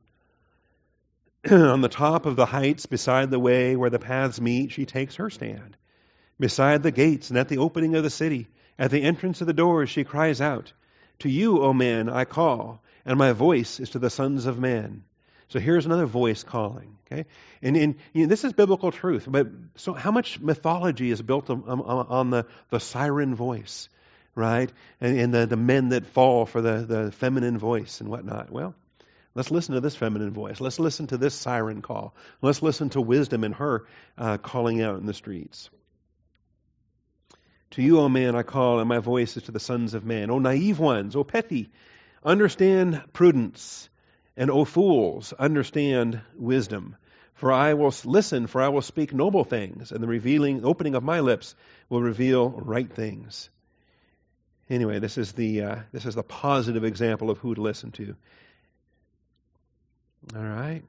[1.53, 5.15] On the top of the heights, beside the way where the paths meet, she takes
[5.15, 5.77] her stand.
[6.41, 9.53] Beside the gates and at the opening of the city, at the entrance of the
[9.53, 10.73] doors, she cries out,
[11.21, 15.05] To you, O man, I call, and my voice is to the sons of men.
[15.47, 16.99] So here's another voice calling.
[17.07, 17.27] Okay,
[17.63, 19.27] and, and you know, this is biblical truth.
[19.29, 23.89] But so how much mythology is built on, on, on the, the siren voice,
[24.35, 24.71] right?
[25.01, 28.51] And, and the, the men that fall for the, the feminine voice and whatnot.
[28.51, 28.75] Well,
[29.35, 30.61] let's listen to this feminine voice.
[30.61, 32.15] Let's listen to this siren call.
[32.43, 35.71] Let's listen to wisdom in her uh, calling out in the streets.
[37.73, 40.31] To you, O man, I call, and my voice is to the sons of men.
[40.31, 41.69] O naive ones, O pethi,
[42.25, 43.89] understand prudence
[44.37, 46.97] and, O fools, understand wisdom.
[47.35, 51.03] For I will listen, for I will speak noble things, and the revealing, opening of
[51.03, 51.55] my lips
[51.89, 53.49] will reveal right things.
[54.71, 58.15] Anyway, this is the uh, this is the positive example of who to listen to.
[60.35, 60.83] All right.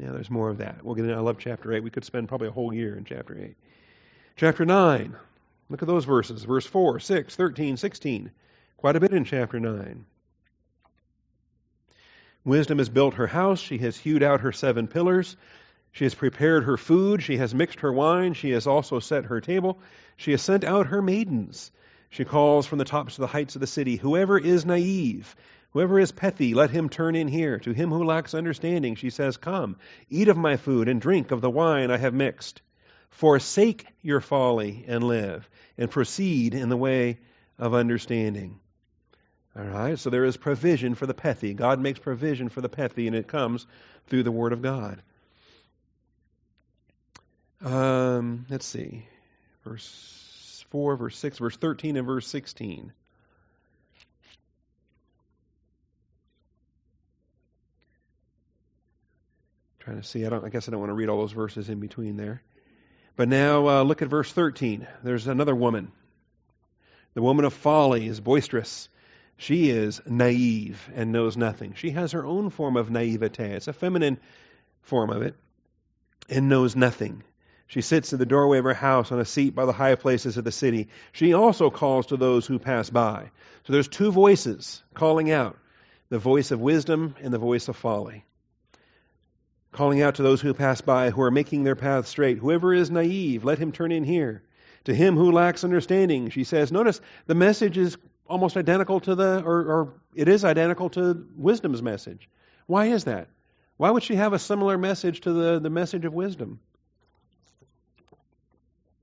[0.00, 0.84] Yeah, there's more of that.
[0.84, 1.82] We'll get into, I love chapter 8.
[1.82, 3.56] We could spend probably a whole year in chapter 8.
[4.36, 5.16] Chapter 9.
[5.68, 6.44] Look at those verses.
[6.44, 8.30] Verse 4, 6, 13, 16.
[8.76, 10.06] Quite a bit in chapter 9.
[12.44, 13.60] Wisdom has built her house.
[13.60, 15.36] She has hewed out her seven pillars.
[15.90, 17.22] She has prepared her food.
[17.22, 18.34] She has mixed her wine.
[18.34, 19.80] She has also set her table.
[20.16, 21.72] She has sent out her maidens.
[22.10, 25.36] She calls from the tops of the heights of the city Whoever is naive,
[25.72, 27.58] whoever is pethi, let him turn in here.
[27.60, 29.76] To him who lacks understanding, she says, Come,
[30.08, 32.62] eat of my food and drink of the wine I have mixed.
[33.10, 37.18] Forsake your folly and live, and proceed in the way
[37.58, 38.60] of understanding.
[39.56, 41.56] All right, so there is provision for the pethi.
[41.56, 43.66] God makes provision for the pethi, and it comes
[44.06, 45.02] through the Word of God.
[47.60, 49.04] Um, let's see,
[49.64, 50.27] verse
[50.70, 52.92] four, verse six, verse thirteen, and verse sixteen.
[59.80, 60.26] Trying to see.
[60.26, 60.44] I don't.
[60.44, 62.42] I guess I don't want to read all those verses in between there.
[63.16, 64.86] But now uh, look at verse thirteen.
[65.02, 65.92] There's another woman
[67.14, 68.88] The woman of folly is boisterous.
[69.36, 71.74] She is naive and knows nothing.
[71.74, 73.44] She has her own form of naivete.
[73.44, 74.20] It's a feminine
[74.82, 75.34] form of it
[76.28, 77.24] and knows nothing.
[77.68, 80.38] She sits in the doorway of her house on a seat by the high places
[80.38, 80.88] of the city.
[81.12, 83.30] She also calls to those who pass by.
[83.64, 85.58] So there's two voices calling out
[86.08, 88.24] the voice of wisdom and the voice of folly.
[89.70, 92.38] Calling out to those who pass by who are making their path straight.
[92.38, 94.42] Whoever is naive, let him turn in here.
[94.84, 96.72] To him who lacks understanding, she says.
[96.72, 101.82] Notice the message is almost identical to the, or, or it is identical to wisdom's
[101.82, 102.30] message.
[102.66, 103.28] Why is that?
[103.76, 106.60] Why would she have a similar message to the, the message of wisdom?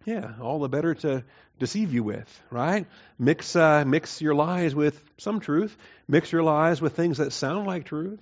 [0.06, 1.24] Yeah, all the better to
[1.58, 2.86] deceive you with, right?
[3.18, 5.76] Mix uh, mix your lies with some truth.
[6.08, 8.20] Mix your lies with things that sound like truth.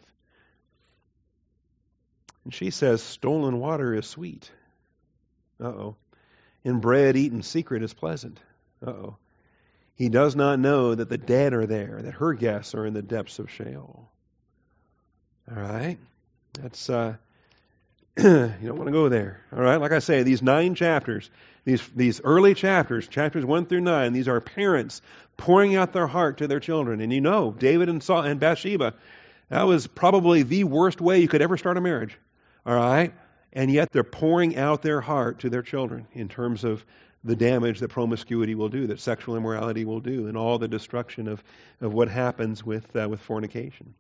[2.46, 4.50] And she says, "Stolen water is sweet."
[5.60, 5.96] Uh oh.
[6.66, 8.40] And bread eaten secret is pleasant.
[8.86, 9.18] Uh oh.
[9.96, 13.02] He does not know that the dead are there, that her guests are in the
[13.02, 14.10] depths of Sheol.
[15.52, 15.98] All right,
[16.54, 17.16] that's uh,
[18.18, 19.44] you don't want to go there.
[19.52, 21.30] All right, like I say, these nine chapters
[21.66, 25.02] these, these early chapters, chapters 1 through 9, these are parents
[25.38, 27.00] pouring out their heart to their children.
[27.00, 28.94] And you know, David and, Saul and Bathsheba,
[29.50, 32.18] that was probably the worst way you could ever start a marriage.
[32.66, 33.14] All right?
[33.54, 36.84] And yet they're pouring out their heart to their children in terms of
[37.24, 41.30] the damage that promiscuity will do, that sexual immorality will do, and all the destruction
[41.30, 41.42] of,
[41.80, 43.94] of what happens with, uh, with fornication.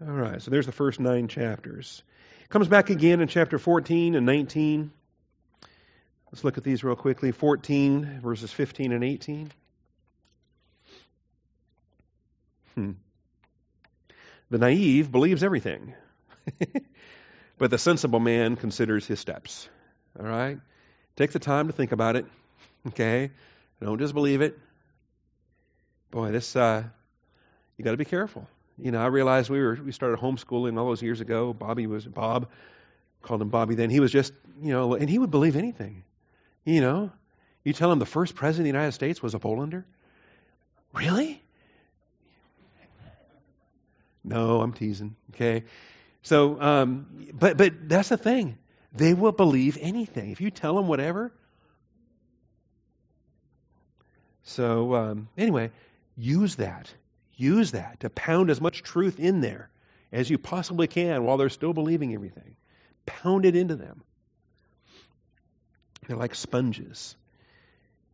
[0.00, 2.02] All right, so there's the first nine chapters.
[2.48, 4.90] Comes back again in chapter 14 and 19.
[6.30, 7.30] Let's look at these real quickly.
[7.30, 9.52] 14, verses 15 and 18.
[12.74, 12.92] Hmm.
[14.50, 15.94] The naive believes everything,
[17.58, 19.68] but the sensible man considers his steps.
[20.18, 20.58] All right?
[21.16, 22.26] Take the time to think about it.
[22.86, 23.30] Okay?
[23.80, 24.58] Don't just believe it.
[26.10, 26.82] Boy, this, uh,
[27.78, 28.46] you got to be careful.
[28.78, 31.52] You know, I realized we were we started homeschooling all those years ago.
[31.52, 32.48] Bobby was Bob,
[33.22, 33.90] called him Bobby then.
[33.90, 36.02] He was just, you know, and he would believe anything.
[36.64, 37.12] You know,
[37.62, 39.84] you tell him the first president of the United States was a Polander.
[40.92, 41.40] Really?
[44.24, 45.16] No, I'm teasing.
[45.34, 45.64] Okay,
[46.22, 48.58] so, um, but but that's the thing.
[48.92, 51.32] They will believe anything if you tell them whatever.
[54.44, 55.70] So um, anyway,
[56.16, 56.92] use that
[57.36, 59.70] Use that to pound as much truth in there
[60.12, 62.56] as you possibly can while they're still believing everything.
[63.06, 64.02] Pound it into them.
[66.06, 67.16] They're like sponges.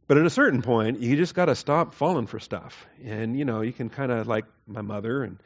[0.06, 2.86] But at a certain point, you just got to stop falling for stuff.
[3.04, 5.38] And, you know, you can kind of, like my mother and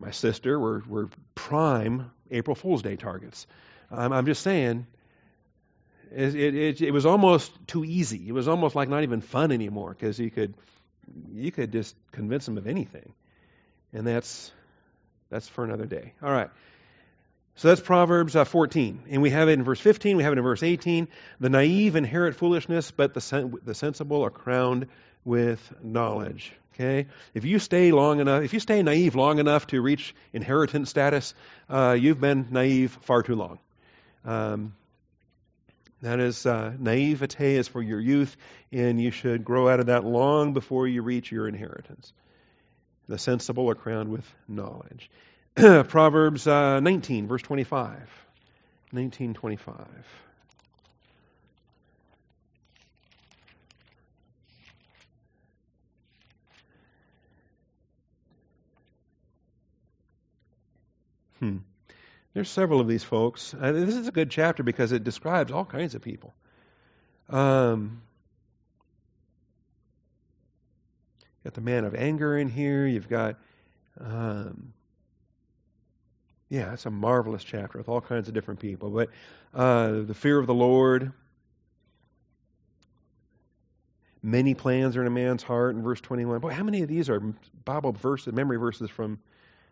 [0.00, 3.46] my sister were, were prime April Fool's Day targets.
[3.90, 4.86] Um, I'm just saying,
[6.12, 8.26] it, it, it, was almost too easy.
[8.26, 10.54] It was almost like not even fun anymore because you could
[11.32, 13.12] you could just convince them of anything.
[13.92, 14.52] And that's
[15.30, 16.12] that's for another day.
[16.22, 16.50] All right.
[17.56, 19.02] So that's Proverbs uh, 14.
[19.10, 21.08] And we have it in verse 15, we have it in verse 18.
[21.40, 24.86] The naive inherit foolishness, but the, sen- the sensible are crowned
[25.24, 26.52] with knowledge.
[26.74, 27.06] Okay?
[27.34, 31.34] If you stay long enough, if you stay naive long enough to reach inheritance status,
[31.68, 33.58] uh, you've been naive far too long.
[34.24, 34.72] Um,
[36.02, 38.36] that is, uh, naivete is for your youth,
[38.72, 42.12] and you should grow out of that long before you reach your inheritance.
[43.08, 45.10] The sensible are crowned with knowledge.
[45.54, 47.98] Proverbs uh, 19, verse 25.
[48.92, 49.86] 1925.
[61.40, 61.56] Hmm.
[62.32, 63.54] There's several of these folks.
[63.54, 66.32] Uh, this is a good chapter because it describes all kinds of people.
[67.28, 68.02] Um,
[71.42, 72.86] got the man of anger in here.
[72.86, 73.36] You've got,
[74.00, 74.72] um,
[76.48, 78.90] yeah, it's a marvelous chapter with all kinds of different people.
[78.90, 79.10] But
[79.52, 81.12] uh, the fear of the Lord.
[84.22, 86.40] Many plans are in a man's heart in verse 21.
[86.40, 87.20] Boy, how many of these are
[87.64, 89.18] Bible verses, memory verses from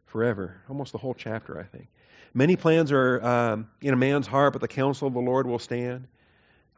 [0.07, 0.57] forever?
[0.71, 1.89] Almost the whole chapter, I think.
[2.35, 5.59] Many plans are um, in a man's heart, but the counsel of the Lord will
[5.59, 6.07] stand.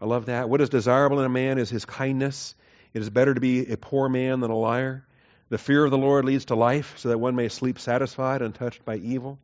[0.00, 0.48] I love that.
[0.48, 2.54] What is desirable in a man is his kindness.
[2.94, 5.04] It is better to be a poor man than a liar.
[5.48, 8.84] The fear of the Lord leads to life, so that one may sleep satisfied, untouched
[8.84, 9.38] by evil.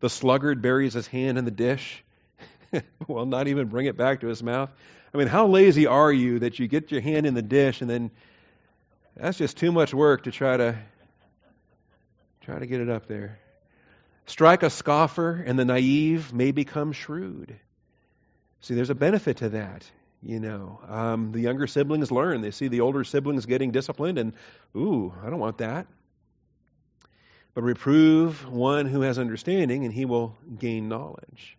[0.00, 2.02] The sluggard buries his hand in the dish,
[3.06, 4.70] will not even bring it back to his mouth.
[5.12, 7.90] I mean, how lazy are you that you get your hand in the dish and
[7.90, 8.10] then
[9.16, 10.78] that's just too much work to try to
[12.42, 13.38] try to get it up there.
[14.30, 17.58] Strike a scoffer, and the naive may become shrewd.
[18.60, 19.84] See, there's a benefit to that.
[20.22, 22.40] You know, um, the younger siblings learn.
[22.40, 24.34] They see the older siblings getting disciplined, and
[24.76, 25.88] ooh, I don't want that.
[27.54, 31.58] But reprove one who has understanding, and he will gain knowledge.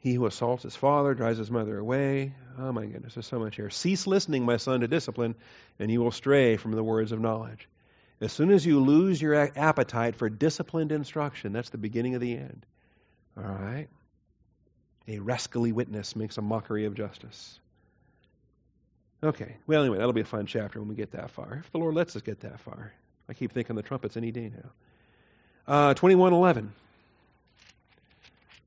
[0.00, 2.34] He who assaults his father drives his mother away.
[2.58, 3.70] Oh my goodness, there's so much here.
[3.70, 5.34] Cease listening, my son, to discipline,
[5.78, 7.66] and you will stray from the words of knowledge.
[8.22, 12.36] As soon as you lose your appetite for disciplined instruction, that's the beginning of the
[12.36, 12.64] end.
[13.36, 13.88] All right?
[15.08, 17.58] A rascally witness makes a mockery of justice.
[19.24, 21.62] Okay, well, anyway, that'll be a fun chapter when we get that far.
[21.64, 22.92] If the Lord lets us get that far.
[23.28, 24.70] I keep thinking the trumpet's any day now.
[25.66, 26.72] Uh, 2111.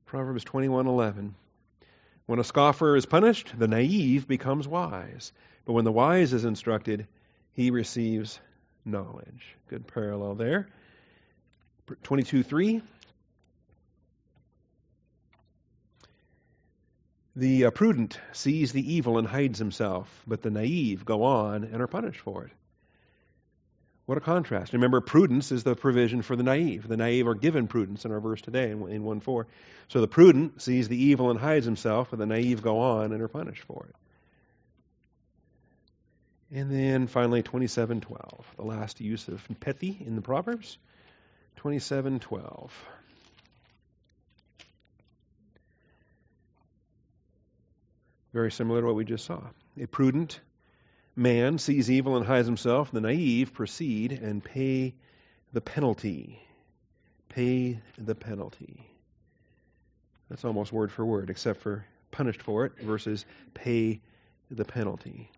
[0.04, 1.32] Proverbs 21:11.
[2.26, 5.32] When a scoffer is punished, the naive becomes wise,
[5.64, 7.06] but when the wise is instructed,
[7.52, 8.38] he receives
[8.86, 9.56] knowledge.
[9.68, 10.68] Good parallel there.
[12.04, 12.82] 22:3.
[17.36, 21.82] The uh, prudent sees the evil and hides himself, but the naive go on and
[21.82, 22.52] are punished for it.
[24.06, 24.72] What a contrast.
[24.72, 26.86] Remember, prudence is the provision for the naive.
[26.86, 29.46] The naive are given prudence in our verse today in, in 1 4.
[29.88, 33.20] So the prudent sees the evil and hides himself, but the naive go on and
[33.20, 33.96] are punished for it.
[36.52, 40.78] And then finally, 27:12, the last use of pethi in the Proverbs.
[41.56, 42.70] 27:12.
[48.32, 49.42] Very similar to what we just saw.
[49.80, 50.40] A prudent
[51.16, 52.90] man sees evil and hides himself.
[52.90, 54.94] The naive proceed and pay
[55.52, 56.40] the penalty.
[57.28, 58.86] Pay the penalty.
[60.28, 63.24] That's almost word for word, except for punished for it versus
[63.54, 64.00] pay
[64.50, 65.30] the penalty.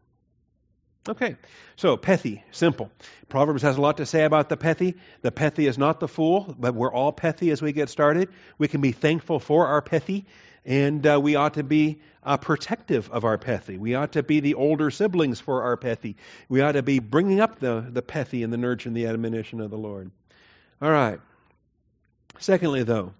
[1.06, 1.36] Okay,
[1.76, 2.90] so pethi, simple.
[3.28, 4.94] Proverbs has a lot to say about the pethi.
[5.22, 8.28] The pethi is not the fool, but we're all pethi as we get started.
[8.58, 10.26] We can be thankful for our pethi,
[10.66, 13.78] and uh, we ought to be uh, protective of our pethi.
[13.78, 16.16] We ought to be the older siblings for our pethi.
[16.50, 19.62] We ought to be bringing up the, the pethi and the nurture and the admonition
[19.62, 20.10] of the Lord.
[20.82, 21.20] All right.
[22.38, 23.14] Secondly, though,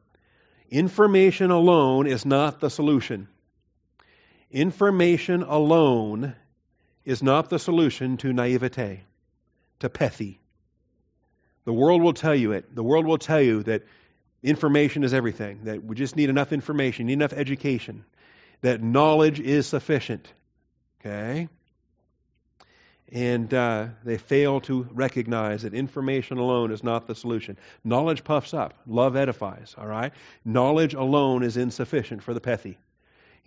[0.70, 3.28] information alone is not the solution.
[4.50, 6.34] Information alone
[7.08, 9.02] is not the solution to naivete,
[9.80, 10.36] to pethi.
[11.64, 12.74] The world will tell you it.
[12.74, 13.84] The world will tell you that
[14.42, 18.04] information is everything, that we just need enough information, need enough education,
[18.60, 20.30] that knowledge is sufficient.
[21.00, 21.48] Okay?
[23.10, 27.56] And uh, they fail to recognize that information alone is not the solution.
[27.84, 30.12] Knowledge puffs up, love edifies, all right?
[30.44, 32.76] Knowledge alone is insufficient for the pethi.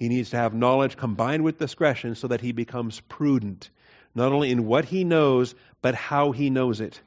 [0.01, 3.69] He needs to have knowledge combined with discretion so that he becomes prudent,
[4.15, 6.99] not only in what he knows, but how he knows it.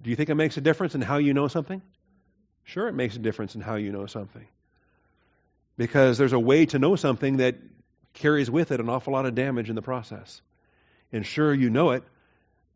[0.00, 1.82] Do you think it makes a difference in how you know something?
[2.64, 4.46] Sure, it makes a difference in how you know something.
[5.76, 7.56] Because there's a way to know something that
[8.14, 10.40] carries with it an awful lot of damage in the process.
[11.12, 12.02] And sure, you know it,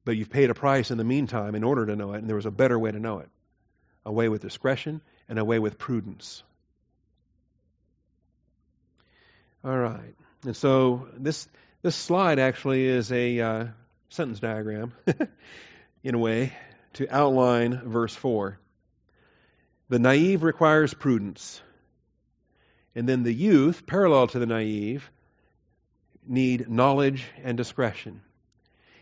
[0.05, 2.37] but you've paid a price in the meantime in order to know it, and there
[2.37, 3.31] was a better way to know it
[4.05, 5.01] a way with discretion
[5.31, 6.43] and a way with prudence.
[9.67, 10.15] All right.
[10.45, 11.49] And so this
[11.83, 13.65] this slide actually is a uh,
[14.11, 14.93] sentence diagram,
[16.05, 16.53] in a way,
[16.93, 18.61] to outline verse 4.
[19.89, 21.61] The naive requires prudence.
[22.95, 25.11] And then the youth, parallel to the naive,
[26.25, 28.23] need knowledge and discretion.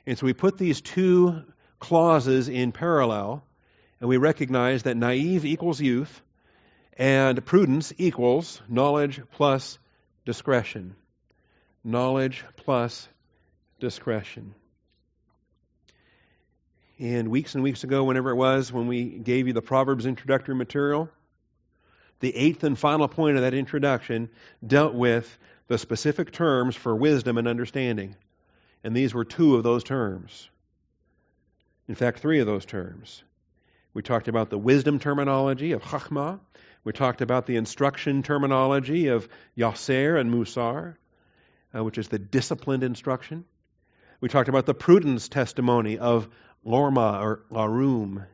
[0.06, 1.42] And so we put these two
[1.78, 3.44] clauses in parallel,
[4.00, 6.22] and we recognize that naive equals youth,
[6.96, 9.78] and prudence equals knowledge plus
[10.24, 10.96] discretion.
[11.82, 13.08] Knowledge plus
[13.78, 14.54] discretion.
[16.98, 20.54] And weeks and weeks ago, whenever it was, when we gave you the Proverbs introductory
[20.54, 21.08] material,
[22.20, 24.30] the eighth and final point of that introduction
[24.64, 28.16] dealt with the specific terms for wisdom and understanding.
[28.82, 30.48] And these were two of those terms.
[31.88, 33.22] In fact, three of those terms.
[33.92, 36.40] We talked about the wisdom terminology of chachma,
[36.84, 40.96] we talked about the instruction terminology of Yaser and Musar,
[41.74, 43.44] uh, which is the disciplined instruction.
[44.20, 46.28] We talked about the prudence testimony of
[46.64, 48.26] Lorma or Larum.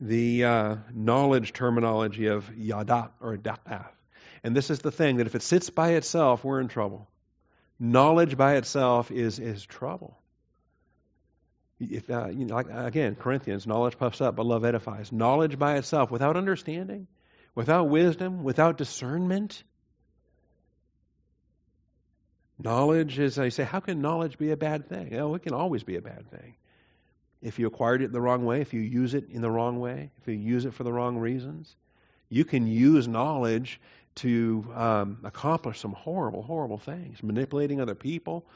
[0.00, 3.90] The uh, knowledge terminology of Yadat or Da'ath.
[4.44, 7.08] And this is the thing that if it sits by itself, we're in trouble.
[7.78, 10.18] Knowledge by itself is, is trouble.
[11.90, 15.10] If, uh, you know, like, again, Corinthians, knowledge puffs up, but love edifies.
[15.10, 17.08] Knowledge by itself, without understanding,
[17.54, 19.64] without wisdom, without discernment.
[22.58, 25.12] Knowledge is, I say, how can knowledge be a bad thing?
[25.12, 26.54] It can always be a bad thing.
[27.42, 30.10] If you acquired it the wrong way, if you use it in the wrong way,
[30.20, 31.74] if you use it for the wrong reasons,
[32.32, 33.78] You can use knowledge
[34.14, 38.46] to um, accomplish some horrible, horrible things, manipulating other people,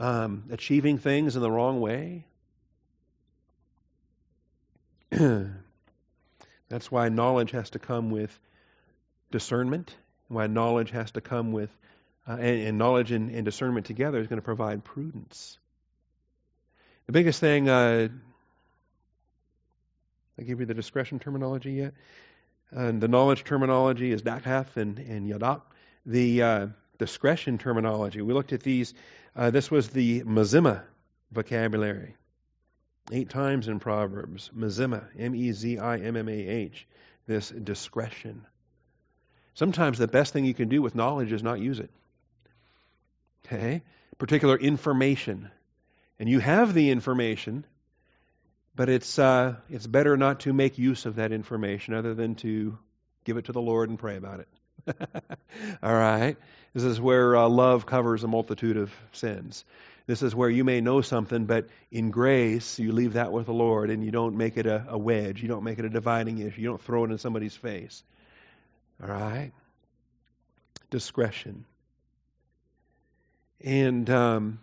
[0.00, 2.24] um, achieving things in the wrong way.
[6.68, 8.36] That's why knowledge has to come with
[9.30, 9.94] discernment,
[10.28, 11.70] why knowledge has to come with,
[12.28, 15.58] uh, and, and, knowledge and, and, discernment together is going to provide prudence.
[17.06, 18.08] The biggest thing, uh,
[20.38, 21.94] I give you the discretion terminology yet?
[22.70, 25.62] And the knowledge terminology is dakath and, and yadak.
[26.06, 26.66] The uh,
[26.98, 28.94] discretion terminology, we looked at these.
[29.34, 30.82] Uh, this was the Mezimmah
[31.32, 32.14] vocabulary.
[33.12, 34.50] Eight times in Proverbs.
[34.56, 36.86] Mezimmah, M E Z I M M A H.
[37.26, 38.46] This discretion.
[39.54, 41.90] Sometimes the best thing you can do with knowledge is not use it.
[43.46, 43.82] Okay?
[44.18, 45.50] Particular information.
[46.18, 47.64] And you have the information,
[48.74, 52.78] but it's, uh, it's better not to make use of that information other than to
[53.24, 54.48] give it to the Lord and pray about it.
[55.82, 56.36] All right?
[56.72, 59.64] This is where uh, love covers a multitude of sins.
[60.10, 63.52] This is where you may know something, but in grace, you leave that with the
[63.52, 65.40] Lord and you don't make it a, a wedge.
[65.40, 66.60] You don't make it a dividing issue.
[66.60, 68.02] You don't throw it in somebody's face.
[69.00, 69.52] All right?
[70.90, 71.64] Discretion.
[73.62, 74.58] And um,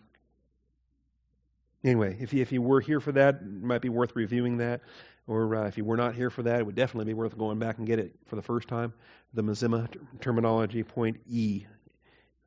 [1.81, 4.81] Anyway, if you, if you were here for that, it might be worth reviewing that.
[5.25, 7.59] Or uh, if you were not here for that, it would definitely be worth going
[7.59, 8.91] back and get it for the first time.
[9.33, 9.87] The Mezimmah
[10.19, 11.65] terminology, point E,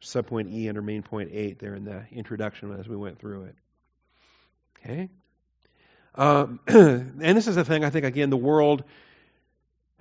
[0.02, 3.54] subpoint E under main point 8 there in the introduction as we went through it.
[4.78, 5.08] Okay?
[6.14, 8.84] Um, and this is the thing, I think, again, the world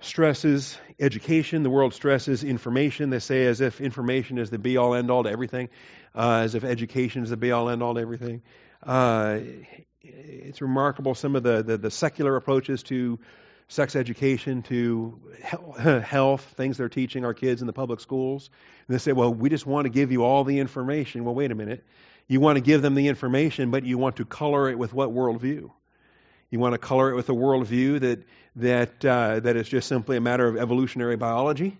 [0.00, 3.10] stresses education, the world stresses information.
[3.10, 5.68] They say as if information is the be all end all to everything,
[6.14, 8.42] uh, as if education is the be all end all to everything.
[8.82, 9.40] Uh,
[10.02, 13.18] it's remarkable some of the, the, the, secular approaches to
[13.70, 15.18] sex education, to
[16.04, 18.50] health, things they're teaching our kids in the public schools.
[18.86, 21.24] And they say, well, we just want to give you all the information.
[21.24, 21.84] Well, wait a minute.
[22.26, 25.10] You want to give them the information, but you want to color it with what
[25.10, 25.70] worldview?
[26.50, 28.24] You want to color it with a worldview that,
[28.56, 31.78] that, uh, that is just simply a matter of evolutionary biology?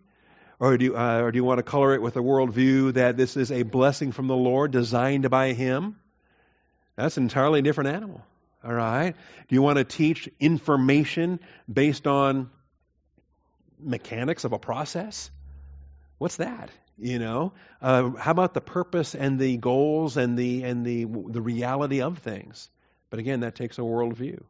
[0.60, 3.36] Or do, uh, or do you want to color it with a worldview that this
[3.36, 5.96] is a blessing from the Lord designed by Him?
[6.94, 8.22] That's an entirely different animal.
[8.64, 9.14] All right?
[9.48, 11.40] Do you want to teach information
[11.72, 12.50] based on
[13.78, 15.30] mechanics of a process?
[16.18, 16.70] What's that?
[16.98, 21.40] You know, uh, how about the purpose and the goals and the and the the
[21.40, 22.68] reality of things?
[23.08, 24.42] But again, that takes a worldview.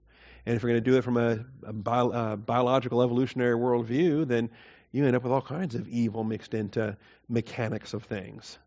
[0.46, 4.50] And if you're going to do it from a, a bio, biological evolutionary worldview, then
[4.90, 6.96] you end up with all kinds of evil mixed into
[7.28, 8.58] mechanics of things.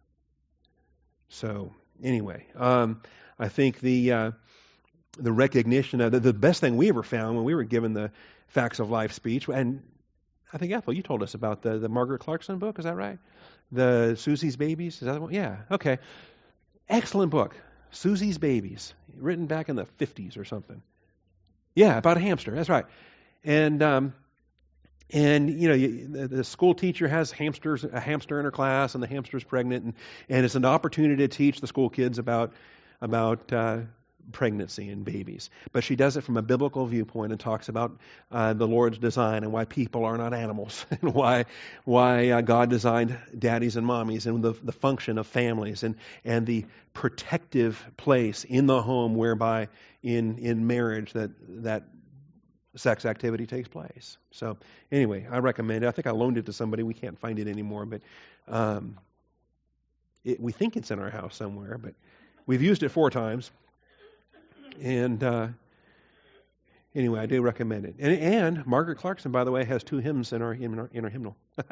[1.27, 3.01] So anyway, um,
[3.37, 4.31] I think the uh,
[5.17, 8.11] the recognition of the, the, best thing we ever found when we were given the
[8.47, 9.83] Facts of Life speech, and
[10.51, 12.79] I think Ethel, you told us about the the Margaret Clarkson book.
[12.79, 13.19] Is that right?
[13.71, 14.95] The Susie's Babies.
[14.95, 15.33] Is that one?
[15.33, 15.57] Yeah.
[15.71, 15.99] Okay.
[16.89, 17.55] Excellent book.
[17.91, 20.81] Susie's Babies, written back in the 50s or something.
[21.75, 22.51] Yeah, about a hamster.
[22.51, 22.85] That's right.
[23.43, 24.13] And um,
[25.11, 28.95] and you know you, the, the, school teacher has hamsters a hamster in her class
[28.95, 29.93] and the hamster's pregnant and,
[30.29, 32.53] and it's an opportunity to teach the school kids about
[33.01, 33.79] about uh,
[34.31, 35.49] pregnancy and babies.
[35.71, 37.97] But she does it from a biblical viewpoint and talks about
[38.31, 41.45] uh, the Lord's design and why people are not animals and why
[41.85, 46.45] why uh, God designed daddies and mommies and the, the function of families and, and
[46.45, 49.69] the protective place in the home whereby
[50.01, 51.31] in, in marriage that,
[51.63, 51.83] that
[52.75, 54.17] sex activity takes place.
[54.31, 54.57] So
[54.91, 55.87] anyway, I recommend it.
[55.87, 56.83] I think I loaned it to somebody.
[56.83, 58.01] We can't find it anymore, but
[58.47, 58.99] um,
[60.23, 61.93] it, we think it's in our house somewhere, but
[62.45, 63.51] We've used it four times.
[64.81, 65.47] And uh,
[66.95, 67.95] anyway, I do recommend it.
[67.99, 71.05] And, and, Margaret Clarkson, by the way, has two hymns in our, in our, in
[71.05, 71.35] hymnal.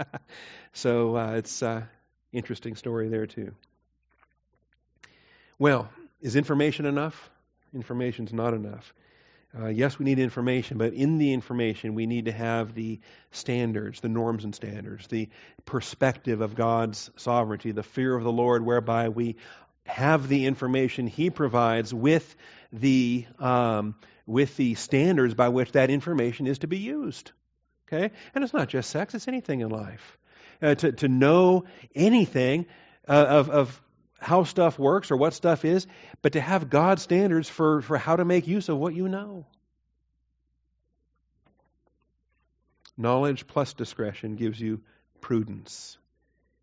[0.74, 1.84] so uh, it's an uh,
[2.32, 3.54] interesting story there, too.
[5.60, 5.89] Well,
[6.22, 7.30] is information enough?
[7.74, 8.93] Information's not enough.
[9.58, 13.99] Uh, yes, we need information, but in the information, we need to have the standards,
[13.99, 15.28] the norms and standards, the
[15.66, 19.36] perspective of God's sovereignty, the fear of the Lord, whereby we
[19.86, 22.34] have the information he provides with
[22.72, 23.95] the um,
[24.26, 27.32] with the standards by which that information is to be used.
[27.88, 30.17] Okay, and it's not just sex; it's anything in life.
[30.61, 31.65] Uh, to to know
[31.95, 32.65] anything
[33.07, 33.82] uh, of of
[34.19, 35.88] how stuff works or what stuff is,
[36.22, 39.45] but to have God's standards for for how to make use of what you know.
[42.97, 44.82] Knowledge plus discretion gives you
[45.22, 45.97] prudence,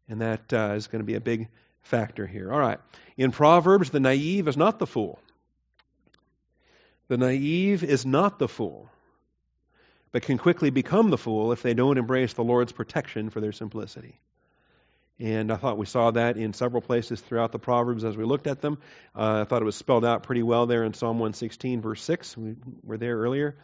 [0.09, 1.49] and that uh, is going to be a big
[1.83, 2.53] factor here.
[2.53, 2.79] All right.
[3.17, 5.19] In Proverbs, the naive is not the fool.
[7.09, 8.89] The naive is not the fool.
[10.13, 13.53] but can quickly become the fool if they don't embrace the Lord's protection for their
[13.53, 14.19] simplicity.
[15.21, 18.47] And I thought we saw that in several places throughout the Proverbs as we looked
[18.47, 18.79] at them.
[19.15, 22.37] Uh, I thought it was spelled out pretty well there in Psalm 116, verse 6.
[22.37, 22.55] We
[22.85, 23.57] were there earlier.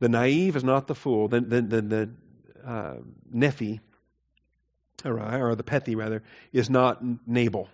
[0.00, 1.28] The naive is not the fool.
[1.28, 2.10] The, the, the, the
[2.64, 2.96] uh,
[3.32, 3.80] nephi,
[5.04, 6.22] or, or the pethi rather,
[6.52, 7.68] is not Nabal.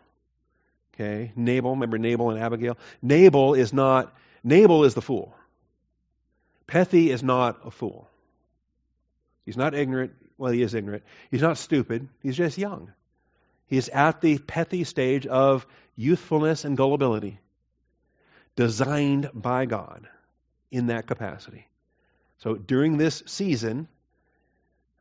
[0.94, 2.78] Okay, Nabal, remember Nabal and Abigail?
[3.02, 4.16] Nabal is not,
[4.47, 5.34] Nabal is the fool.
[6.68, 8.09] Pethy is not a fool.
[9.44, 10.12] He's not ignorant.
[10.38, 11.03] Well, he is ignorant.
[11.32, 12.09] He's not stupid.
[12.22, 12.92] He's just young.
[13.66, 15.66] He's at the pethy stage of
[15.97, 17.40] youthfulness and gullibility,
[18.55, 20.07] designed by God
[20.70, 21.66] in that capacity.
[22.38, 23.88] So during this season,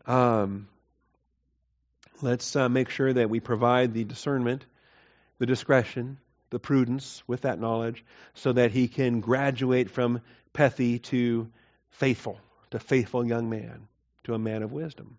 [0.07, 0.67] um,
[2.23, 4.65] let's uh, make sure that we provide the discernment,
[5.37, 6.17] the discretion,
[6.49, 10.21] the prudence with that knowledge, so that he can graduate from
[10.53, 11.49] Pethi to
[11.91, 12.39] faithful,
[12.71, 13.87] to faithful young man,
[14.23, 15.17] to a man of wisdom,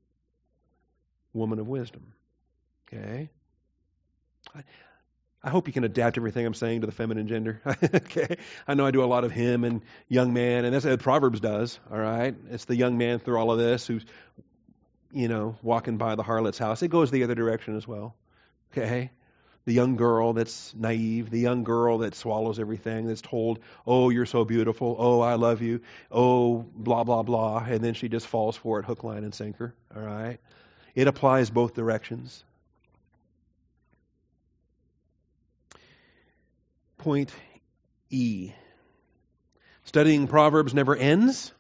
[1.33, 2.13] woman of wisdom.
[2.89, 3.31] Okay?
[4.55, 4.63] I,
[5.43, 7.61] I hope you can adapt everything I'm saying to the feminine gender.
[7.67, 8.37] okay?
[8.67, 11.41] I know I do a lot of him and young man, and that's what Proverbs
[11.41, 12.35] does, all right?
[12.51, 14.05] It's the young man through all of this who's,
[15.13, 16.83] you know, walking by the harlot's house.
[16.83, 18.15] It goes the other direction as well.
[18.73, 19.11] Okay?
[19.67, 24.25] The young girl that's naive, the young girl that swallows everything, that's told, oh, you're
[24.25, 28.57] so beautiful, oh, I love you, oh, blah, blah, blah, and then she just falls
[28.57, 29.75] for it hook, line, and sinker.
[29.95, 30.39] All right?
[30.95, 32.45] It applies both directions.
[36.99, 37.33] Point
[38.09, 38.53] E.
[39.85, 41.53] Studying Proverbs never ends.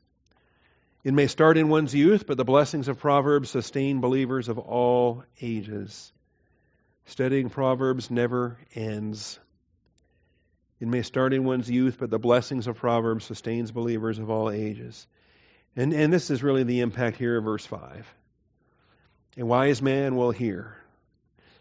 [1.03, 5.25] It may start in one's youth, but the blessings of Proverbs sustain believers of all
[5.41, 6.13] ages.
[7.07, 9.39] Studying Proverbs never ends.
[10.81, 14.51] It may start in one's youth, but the blessings of Proverbs sustains believers of all
[14.51, 15.07] ages.
[15.77, 18.15] And, and this is really the impact here of verse 5.
[19.39, 20.77] A wise man will hear.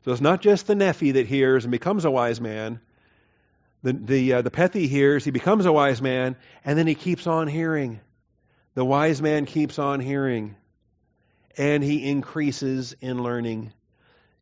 [0.03, 2.79] So it's not just the Nephi that hears and becomes a wise man.
[3.83, 7.27] The, the, uh, the Pethi hears, he becomes a wise man, and then he keeps
[7.27, 7.99] on hearing.
[8.73, 10.55] The wise man keeps on hearing,
[11.55, 13.73] and he increases in learning.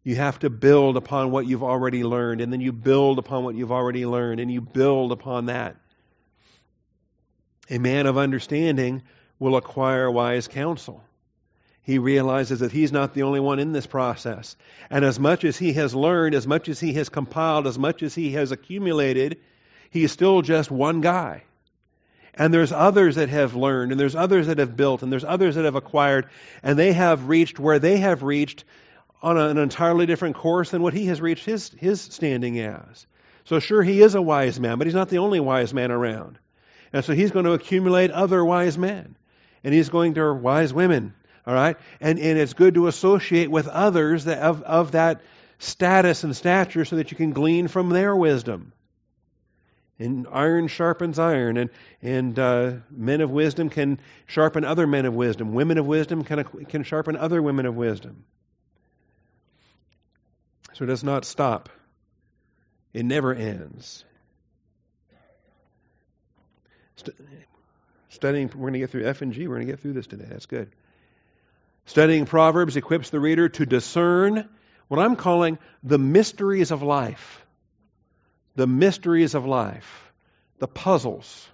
[0.04, 3.56] You have to build upon what you've already learned, and then you build upon what
[3.56, 5.78] you've already learned, and you build upon that.
[7.70, 9.02] A man of understanding
[9.40, 11.02] will acquire wise counsel.
[11.82, 14.56] He realizes that he's not the only one in this process.
[14.90, 18.04] And as much as he has learned, as much as he has compiled, as much
[18.04, 19.38] as he has accumulated,
[19.90, 21.44] he is still just one guy.
[22.36, 25.56] And there's others that have learned, and there's others that have built, and there's others
[25.56, 26.30] that have acquired,
[26.64, 28.64] and they have reached where they have reached
[29.24, 33.08] on an entirely different course than what he has reached his, his standing as.
[33.46, 36.38] So, sure, he is a wise man, but he's not the only wise man around.
[36.92, 39.16] And so he's going to accumulate other wise men.
[39.64, 41.14] And he's going to wise women.
[41.48, 41.78] All right?
[42.00, 45.22] And, and it's good to associate with others that, of, of that
[45.58, 48.74] status and stature so that you can glean from their wisdom.
[50.00, 51.70] And iron sharpens iron, and,
[52.02, 55.54] and uh, men of wisdom can sharpen other men of wisdom.
[55.54, 58.26] Women of wisdom can, can sharpen other women of wisdom.
[60.74, 61.70] So it does not stop,
[62.94, 64.04] it never ends.
[68.10, 69.48] studying, we're going to get through F and G.
[69.48, 70.28] We're going to get through this today.
[70.30, 70.72] That's good.
[71.86, 74.48] Studying Proverbs equips the reader to discern
[74.88, 77.46] what I'm calling the mysteries of life.
[78.56, 80.14] The mysteries of life.
[80.60, 81.48] The puzzles.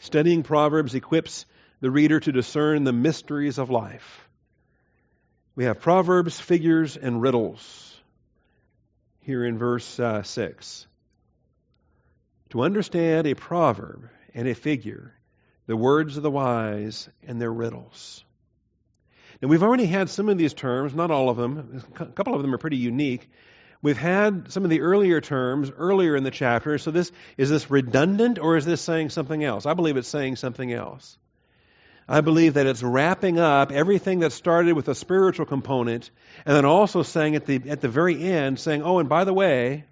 [0.00, 1.46] Studying Proverbs equips
[1.80, 4.25] the reader to discern the mysteries of life.
[5.56, 7.98] We have proverbs, figures, and riddles
[9.20, 10.86] here in verse uh, 6.
[12.50, 15.14] To understand a proverb and a figure,
[15.66, 18.22] the words of the wise and their riddles.
[19.40, 21.82] Now, we've already had some of these terms, not all of them.
[22.00, 23.28] A couple of them are pretty unique.
[23.80, 26.76] We've had some of the earlier terms earlier in the chapter.
[26.76, 29.64] So, this is this redundant or is this saying something else?
[29.64, 31.16] I believe it's saying something else.
[32.08, 36.10] I believe that it's wrapping up everything that started with a spiritual component
[36.44, 39.34] and then also saying at the, at the very end, saying, oh, and by the
[39.34, 39.84] way,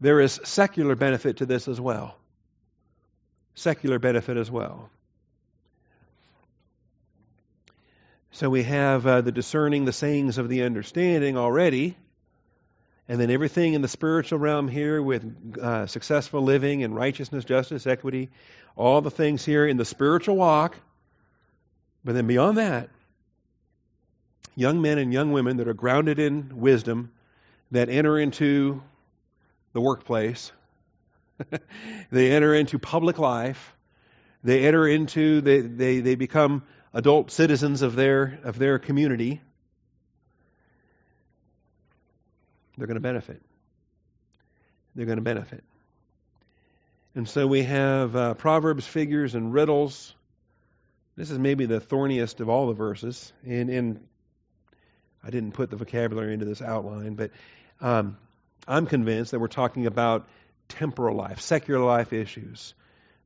[0.00, 2.16] there is secular benefit to this as well.
[3.54, 4.88] Secular benefit as well.
[8.30, 11.96] So we have uh, the discerning, the sayings of the understanding already.
[13.06, 17.86] And then everything in the spiritual realm here with uh, successful living and righteousness, justice,
[17.86, 18.30] equity,
[18.76, 20.76] all the things here in the spiritual walk
[22.08, 22.88] but then beyond that,
[24.54, 27.12] young men and young women that are grounded in wisdom
[27.70, 28.82] that enter into
[29.74, 30.50] the workplace,
[32.10, 33.74] they enter into public life,
[34.42, 36.62] They enter into, they, they, they become
[36.94, 39.42] adult citizens of their, of their community.
[42.78, 43.42] They're going to benefit.
[44.94, 45.62] They're going to benefit.
[47.14, 50.14] And so we have uh, proverbs, figures, and riddles.
[51.18, 53.32] This is maybe the thorniest of all the verses.
[53.44, 54.06] And, and
[55.24, 57.32] I didn't put the vocabulary into this outline, but
[57.80, 58.16] um,
[58.68, 60.28] I'm convinced that we're talking about
[60.68, 62.72] temporal life, secular life issues,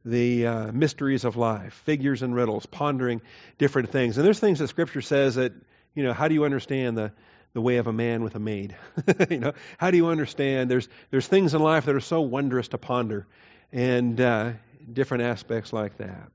[0.07, 3.21] the uh, mysteries of life, figures and riddles, pondering
[3.59, 4.17] different things.
[4.17, 5.53] And there's things that Scripture says that,
[5.95, 7.13] you know, how do you understand the,
[7.53, 8.75] the way of a man with a maid?
[9.29, 10.71] you know, how do you understand?
[10.71, 13.27] There's, there's things in life that are so wondrous to ponder
[13.71, 14.53] and uh,
[14.91, 16.31] different aspects like that.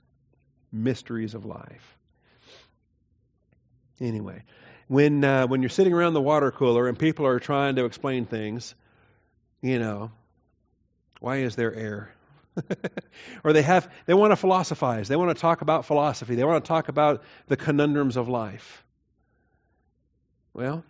[0.72, 1.98] Mysteries of life.
[4.00, 4.44] Anyway,
[4.88, 8.26] when uh, when you're sitting around the water cooler and people are trying to explain
[8.26, 8.76] things,
[9.62, 10.12] you know,
[11.20, 12.14] why is there air?
[13.44, 15.08] or they have they want to philosophize.
[15.08, 16.36] They want to talk about philosophy.
[16.36, 18.84] They want to talk about the conundrums of life.
[20.54, 20.84] Well,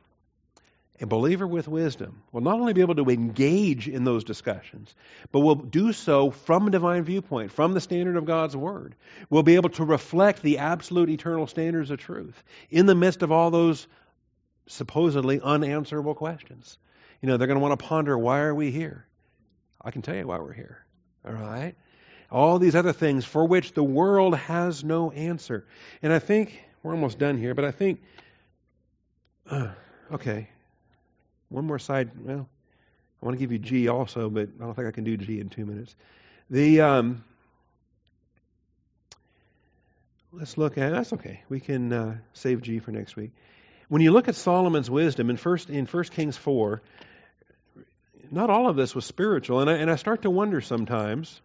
[1.00, 4.94] a believer with wisdom will not only be able to engage in those discussions,
[5.32, 8.96] but will do so from a divine viewpoint, from the standard of God's Word.
[9.30, 13.32] Will be able to reflect the absolute eternal standards of truth in the midst of
[13.32, 13.88] all those
[14.66, 16.78] supposedly unanswerable questions.
[17.22, 19.06] You know, they're going to want to ponder why are we here?
[19.82, 20.84] I can tell you why we're here.
[21.26, 21.76] All right?
[22.32, 25.66] All these other things for which the world has no answer.
[26.02, 28.02] And I think we're almost done here, but I think,
[29.50, 29.70] uh,
[30.12, 30.50] okay,
[31.50, 32.12] one more side.
[32.20, 32.48] Well,
[33.22, 35.40] I want to give you G also, but I don't think I can do G
[35.40, 35.96] in two minutes.
[36.50, 37.24] The um,
[40.32, 41.42] let's look at that's okay.
[41.50, 43.32] We can uh, save G for next week.
[43.90, 46.82] When you look at Solomon's wisdom in first in First Kings four,
[48.32, 51.42] not all of this was spiritual, and I, and I start to wonder sometimes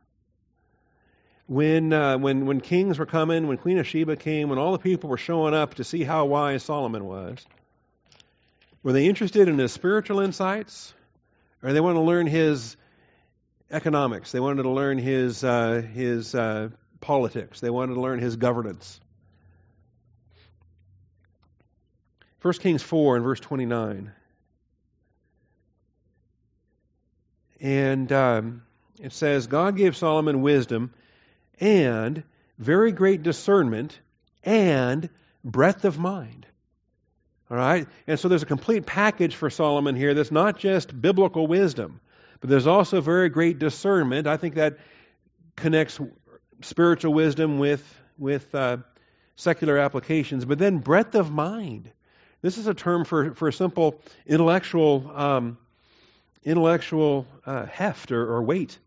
[1.46, 4.78] when uh, when when kings were coming, when Queen of Sheba came, when all the
[4.78, 7.44] people were showing up to see how wise Solomon was.
[8.82, 10.92] Were they interested in his spiritual insights?
[11.62, 12.76] Or they want to learn his
[13.70, 14.32] economics?
[14.32, 16.70] They wanted to learn his, uh, his uh,
[17.00, 17.60] politics.
[17.60, 19.00] They wanted to learn his governance.
[22.42, 24.10] 1 Kings 4 and verse 29.
[27.60, 28.62] And um,
[29.00, 30.92] it says, God gave Solomon wisdom
[31.60, 32.24] and
[32.58, 33.96] very great discernment
[34.42, 35.08] and
[35.44, 36.46] breadth of mind.
[37.52, 37.86] All right?
[38.06, 42.00] And so there's a complete package for Solomon here that's not just biblical wisdom,
[42.40, 44.26] but there's also very great discernment.
[44.26, 44.78] I think that
[45.54, 46.00] connects
[46.62, 47.84] spiritual wisdom with,
[48.16, 48.78] with uh,
[49.36, 51.90] secular applications, but then breadth of mind.
[52.40, 55.58] This is a term for, for simple intellectual, um,
[56.44, 58.78] intellectual uh, heft or, or weight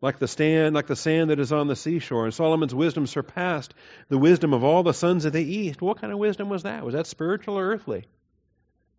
[0.00, 2.24] like the stand, like the sand that is on the seashore.
[2.24, 3.74] And Solomon's wisdom surpassed
[4.08, 5.80] the wisdom of all the sons of the east.
[5.80, 6.84] What kind of wisdom was that?
[6.84, 8.04] Was that spiritual or earthly?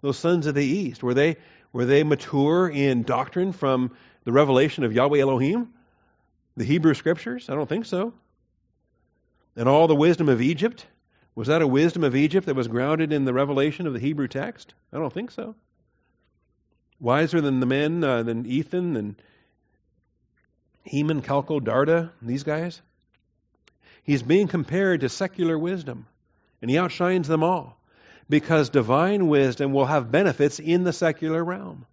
[0.02, 1.38] Those sons of the east were they
[1.74, 3.92] were they mature in doctrine from
[4.24, 5.74] the revelation of Yahweh Elohim,
[6.56, 7.50] the Hebrew Scriptures?
[7.50, 8.14] I don't think so.
[9.56, 10.86] And all the wisdom of Egypt
[11.36, 14.28] was that a wisdom of Egypt that was grounded in the revelation of the Hebrew
[14.28, 14.74] text?
[14.92, 15.56] I don't think so.
[17.00, 19.16] Wiser than the men, uh, than Ethan and
[20.88, 22.82] Heman, Calcol, Darda, these guys.
[24.04, 26.08] He's being compared to secular wisdom,
[26.62, 27.78] and he outshines them all
[28.30, 31.86] because divine wisdom will have benefits in the secular realm.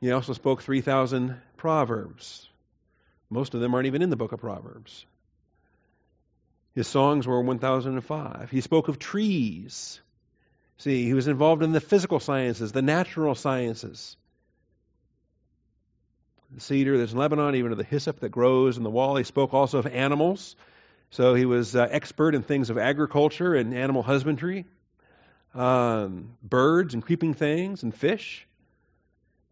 [0.00, 2.48] He also spoke 3,000 proverbs.
[3.30, 5.06] Most of them aren't even in the book of Proverbs.
[6.74, 8.50] His songs were 1,005.
[8.50, 10.00] He spoke of trees.
[10.78, 14.16] See, he was involved in the physical sciences, the natural sciences
[16.54, 19.16] the cedar that's in Lebanon, even of the hyssop that grows in the wall.
[19.16, 20.56] He spoke also of animals.
[21.10, 24.64] So he was uh, expert in things of agriculture and animal husbandry,
[25.54, 28.46] um, birds and creeping things and fish.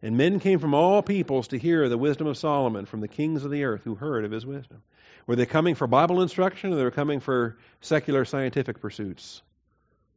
[0.01, 3.45] And men came from all peoples to hear the wisdom of Solomon from the kings
[3.45, 4.81] of the earth who heard of his wisdom.
[5.27, 9.43] Were they coming for Bible instruction or they were coming for secular scientific pursuits?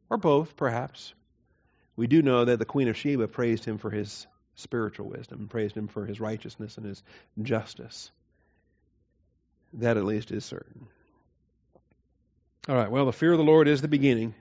[0.09, 1.13] Or both, perhaps.
[1.95, 4.25] We do know that the Queen of Sheba praised him for his
[4.55, 7.03] spiritual wisdom and praised him for his righteousness and his
[7.41, 8.11] justice.
[9.73, 10.87] That at least is certain.
[12.67, 14.33] All right, well, the fear of the Lord is the beginning.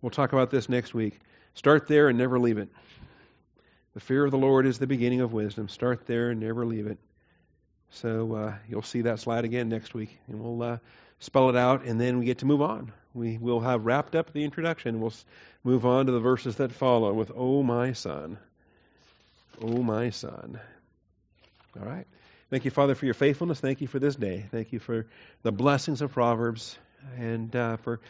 [0.00, 1.18] We'll talk about this next week.
[1.54, 2.68] Start there and never leave it.
[3.94, 5.68] The fear of the Lord is the beginning of wisdom.
[5.68, 6.98] Start there and never leave it.
[7.90, 10.78] So uh, you'll see that slide again next week, and we'll uh,
[11.18, 12.92] spell it out, and then we get to move on.
[13.12, 15.00] We will have wrapped up the introduction.
[15.00, 15.12] We'll
[15.62, 18.38] move on to the verses that follow with, "Oh my son."
[19.62, 20.60] O my son.
[21.78, 22.06] All right.
[22.50, 23.60] Thank you, Father, for your faithfulness.
[23.60, 24.44] Thank you for this day.
[24.50, 25.06] Thank you for
[25.42, 26.78] the blessings of Proverbs
[27.16, 28.00] and uh, for.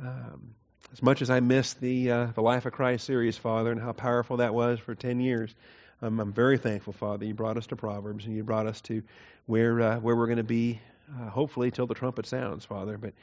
[0.00, 0.54] Um,
[0.92, 3.92] as much as I miss the uh, the Life of Christ series, Father, and how
[3.92, 5.54] powerful that was for ten years,
[6.00, 7.24] um, I'm very thankful, Father.
[7.24, 9.02] You brought us to Proverbs, and you brought us to
[9.46, 10.80] where uh, where we're going to be,
[11.20, 12.96] uh, hopefully, till the trumpet sounds, Father.
[12.96, 13.14] But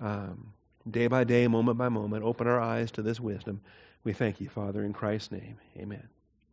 [0.00, 0.52] um,
[0.90, 3.60] day by day, moment by moment, open our eyes to this wisdom.
[4.02, 5.56] We thank you, Father, in Christ's name.
[5.78, 6.13] Amen.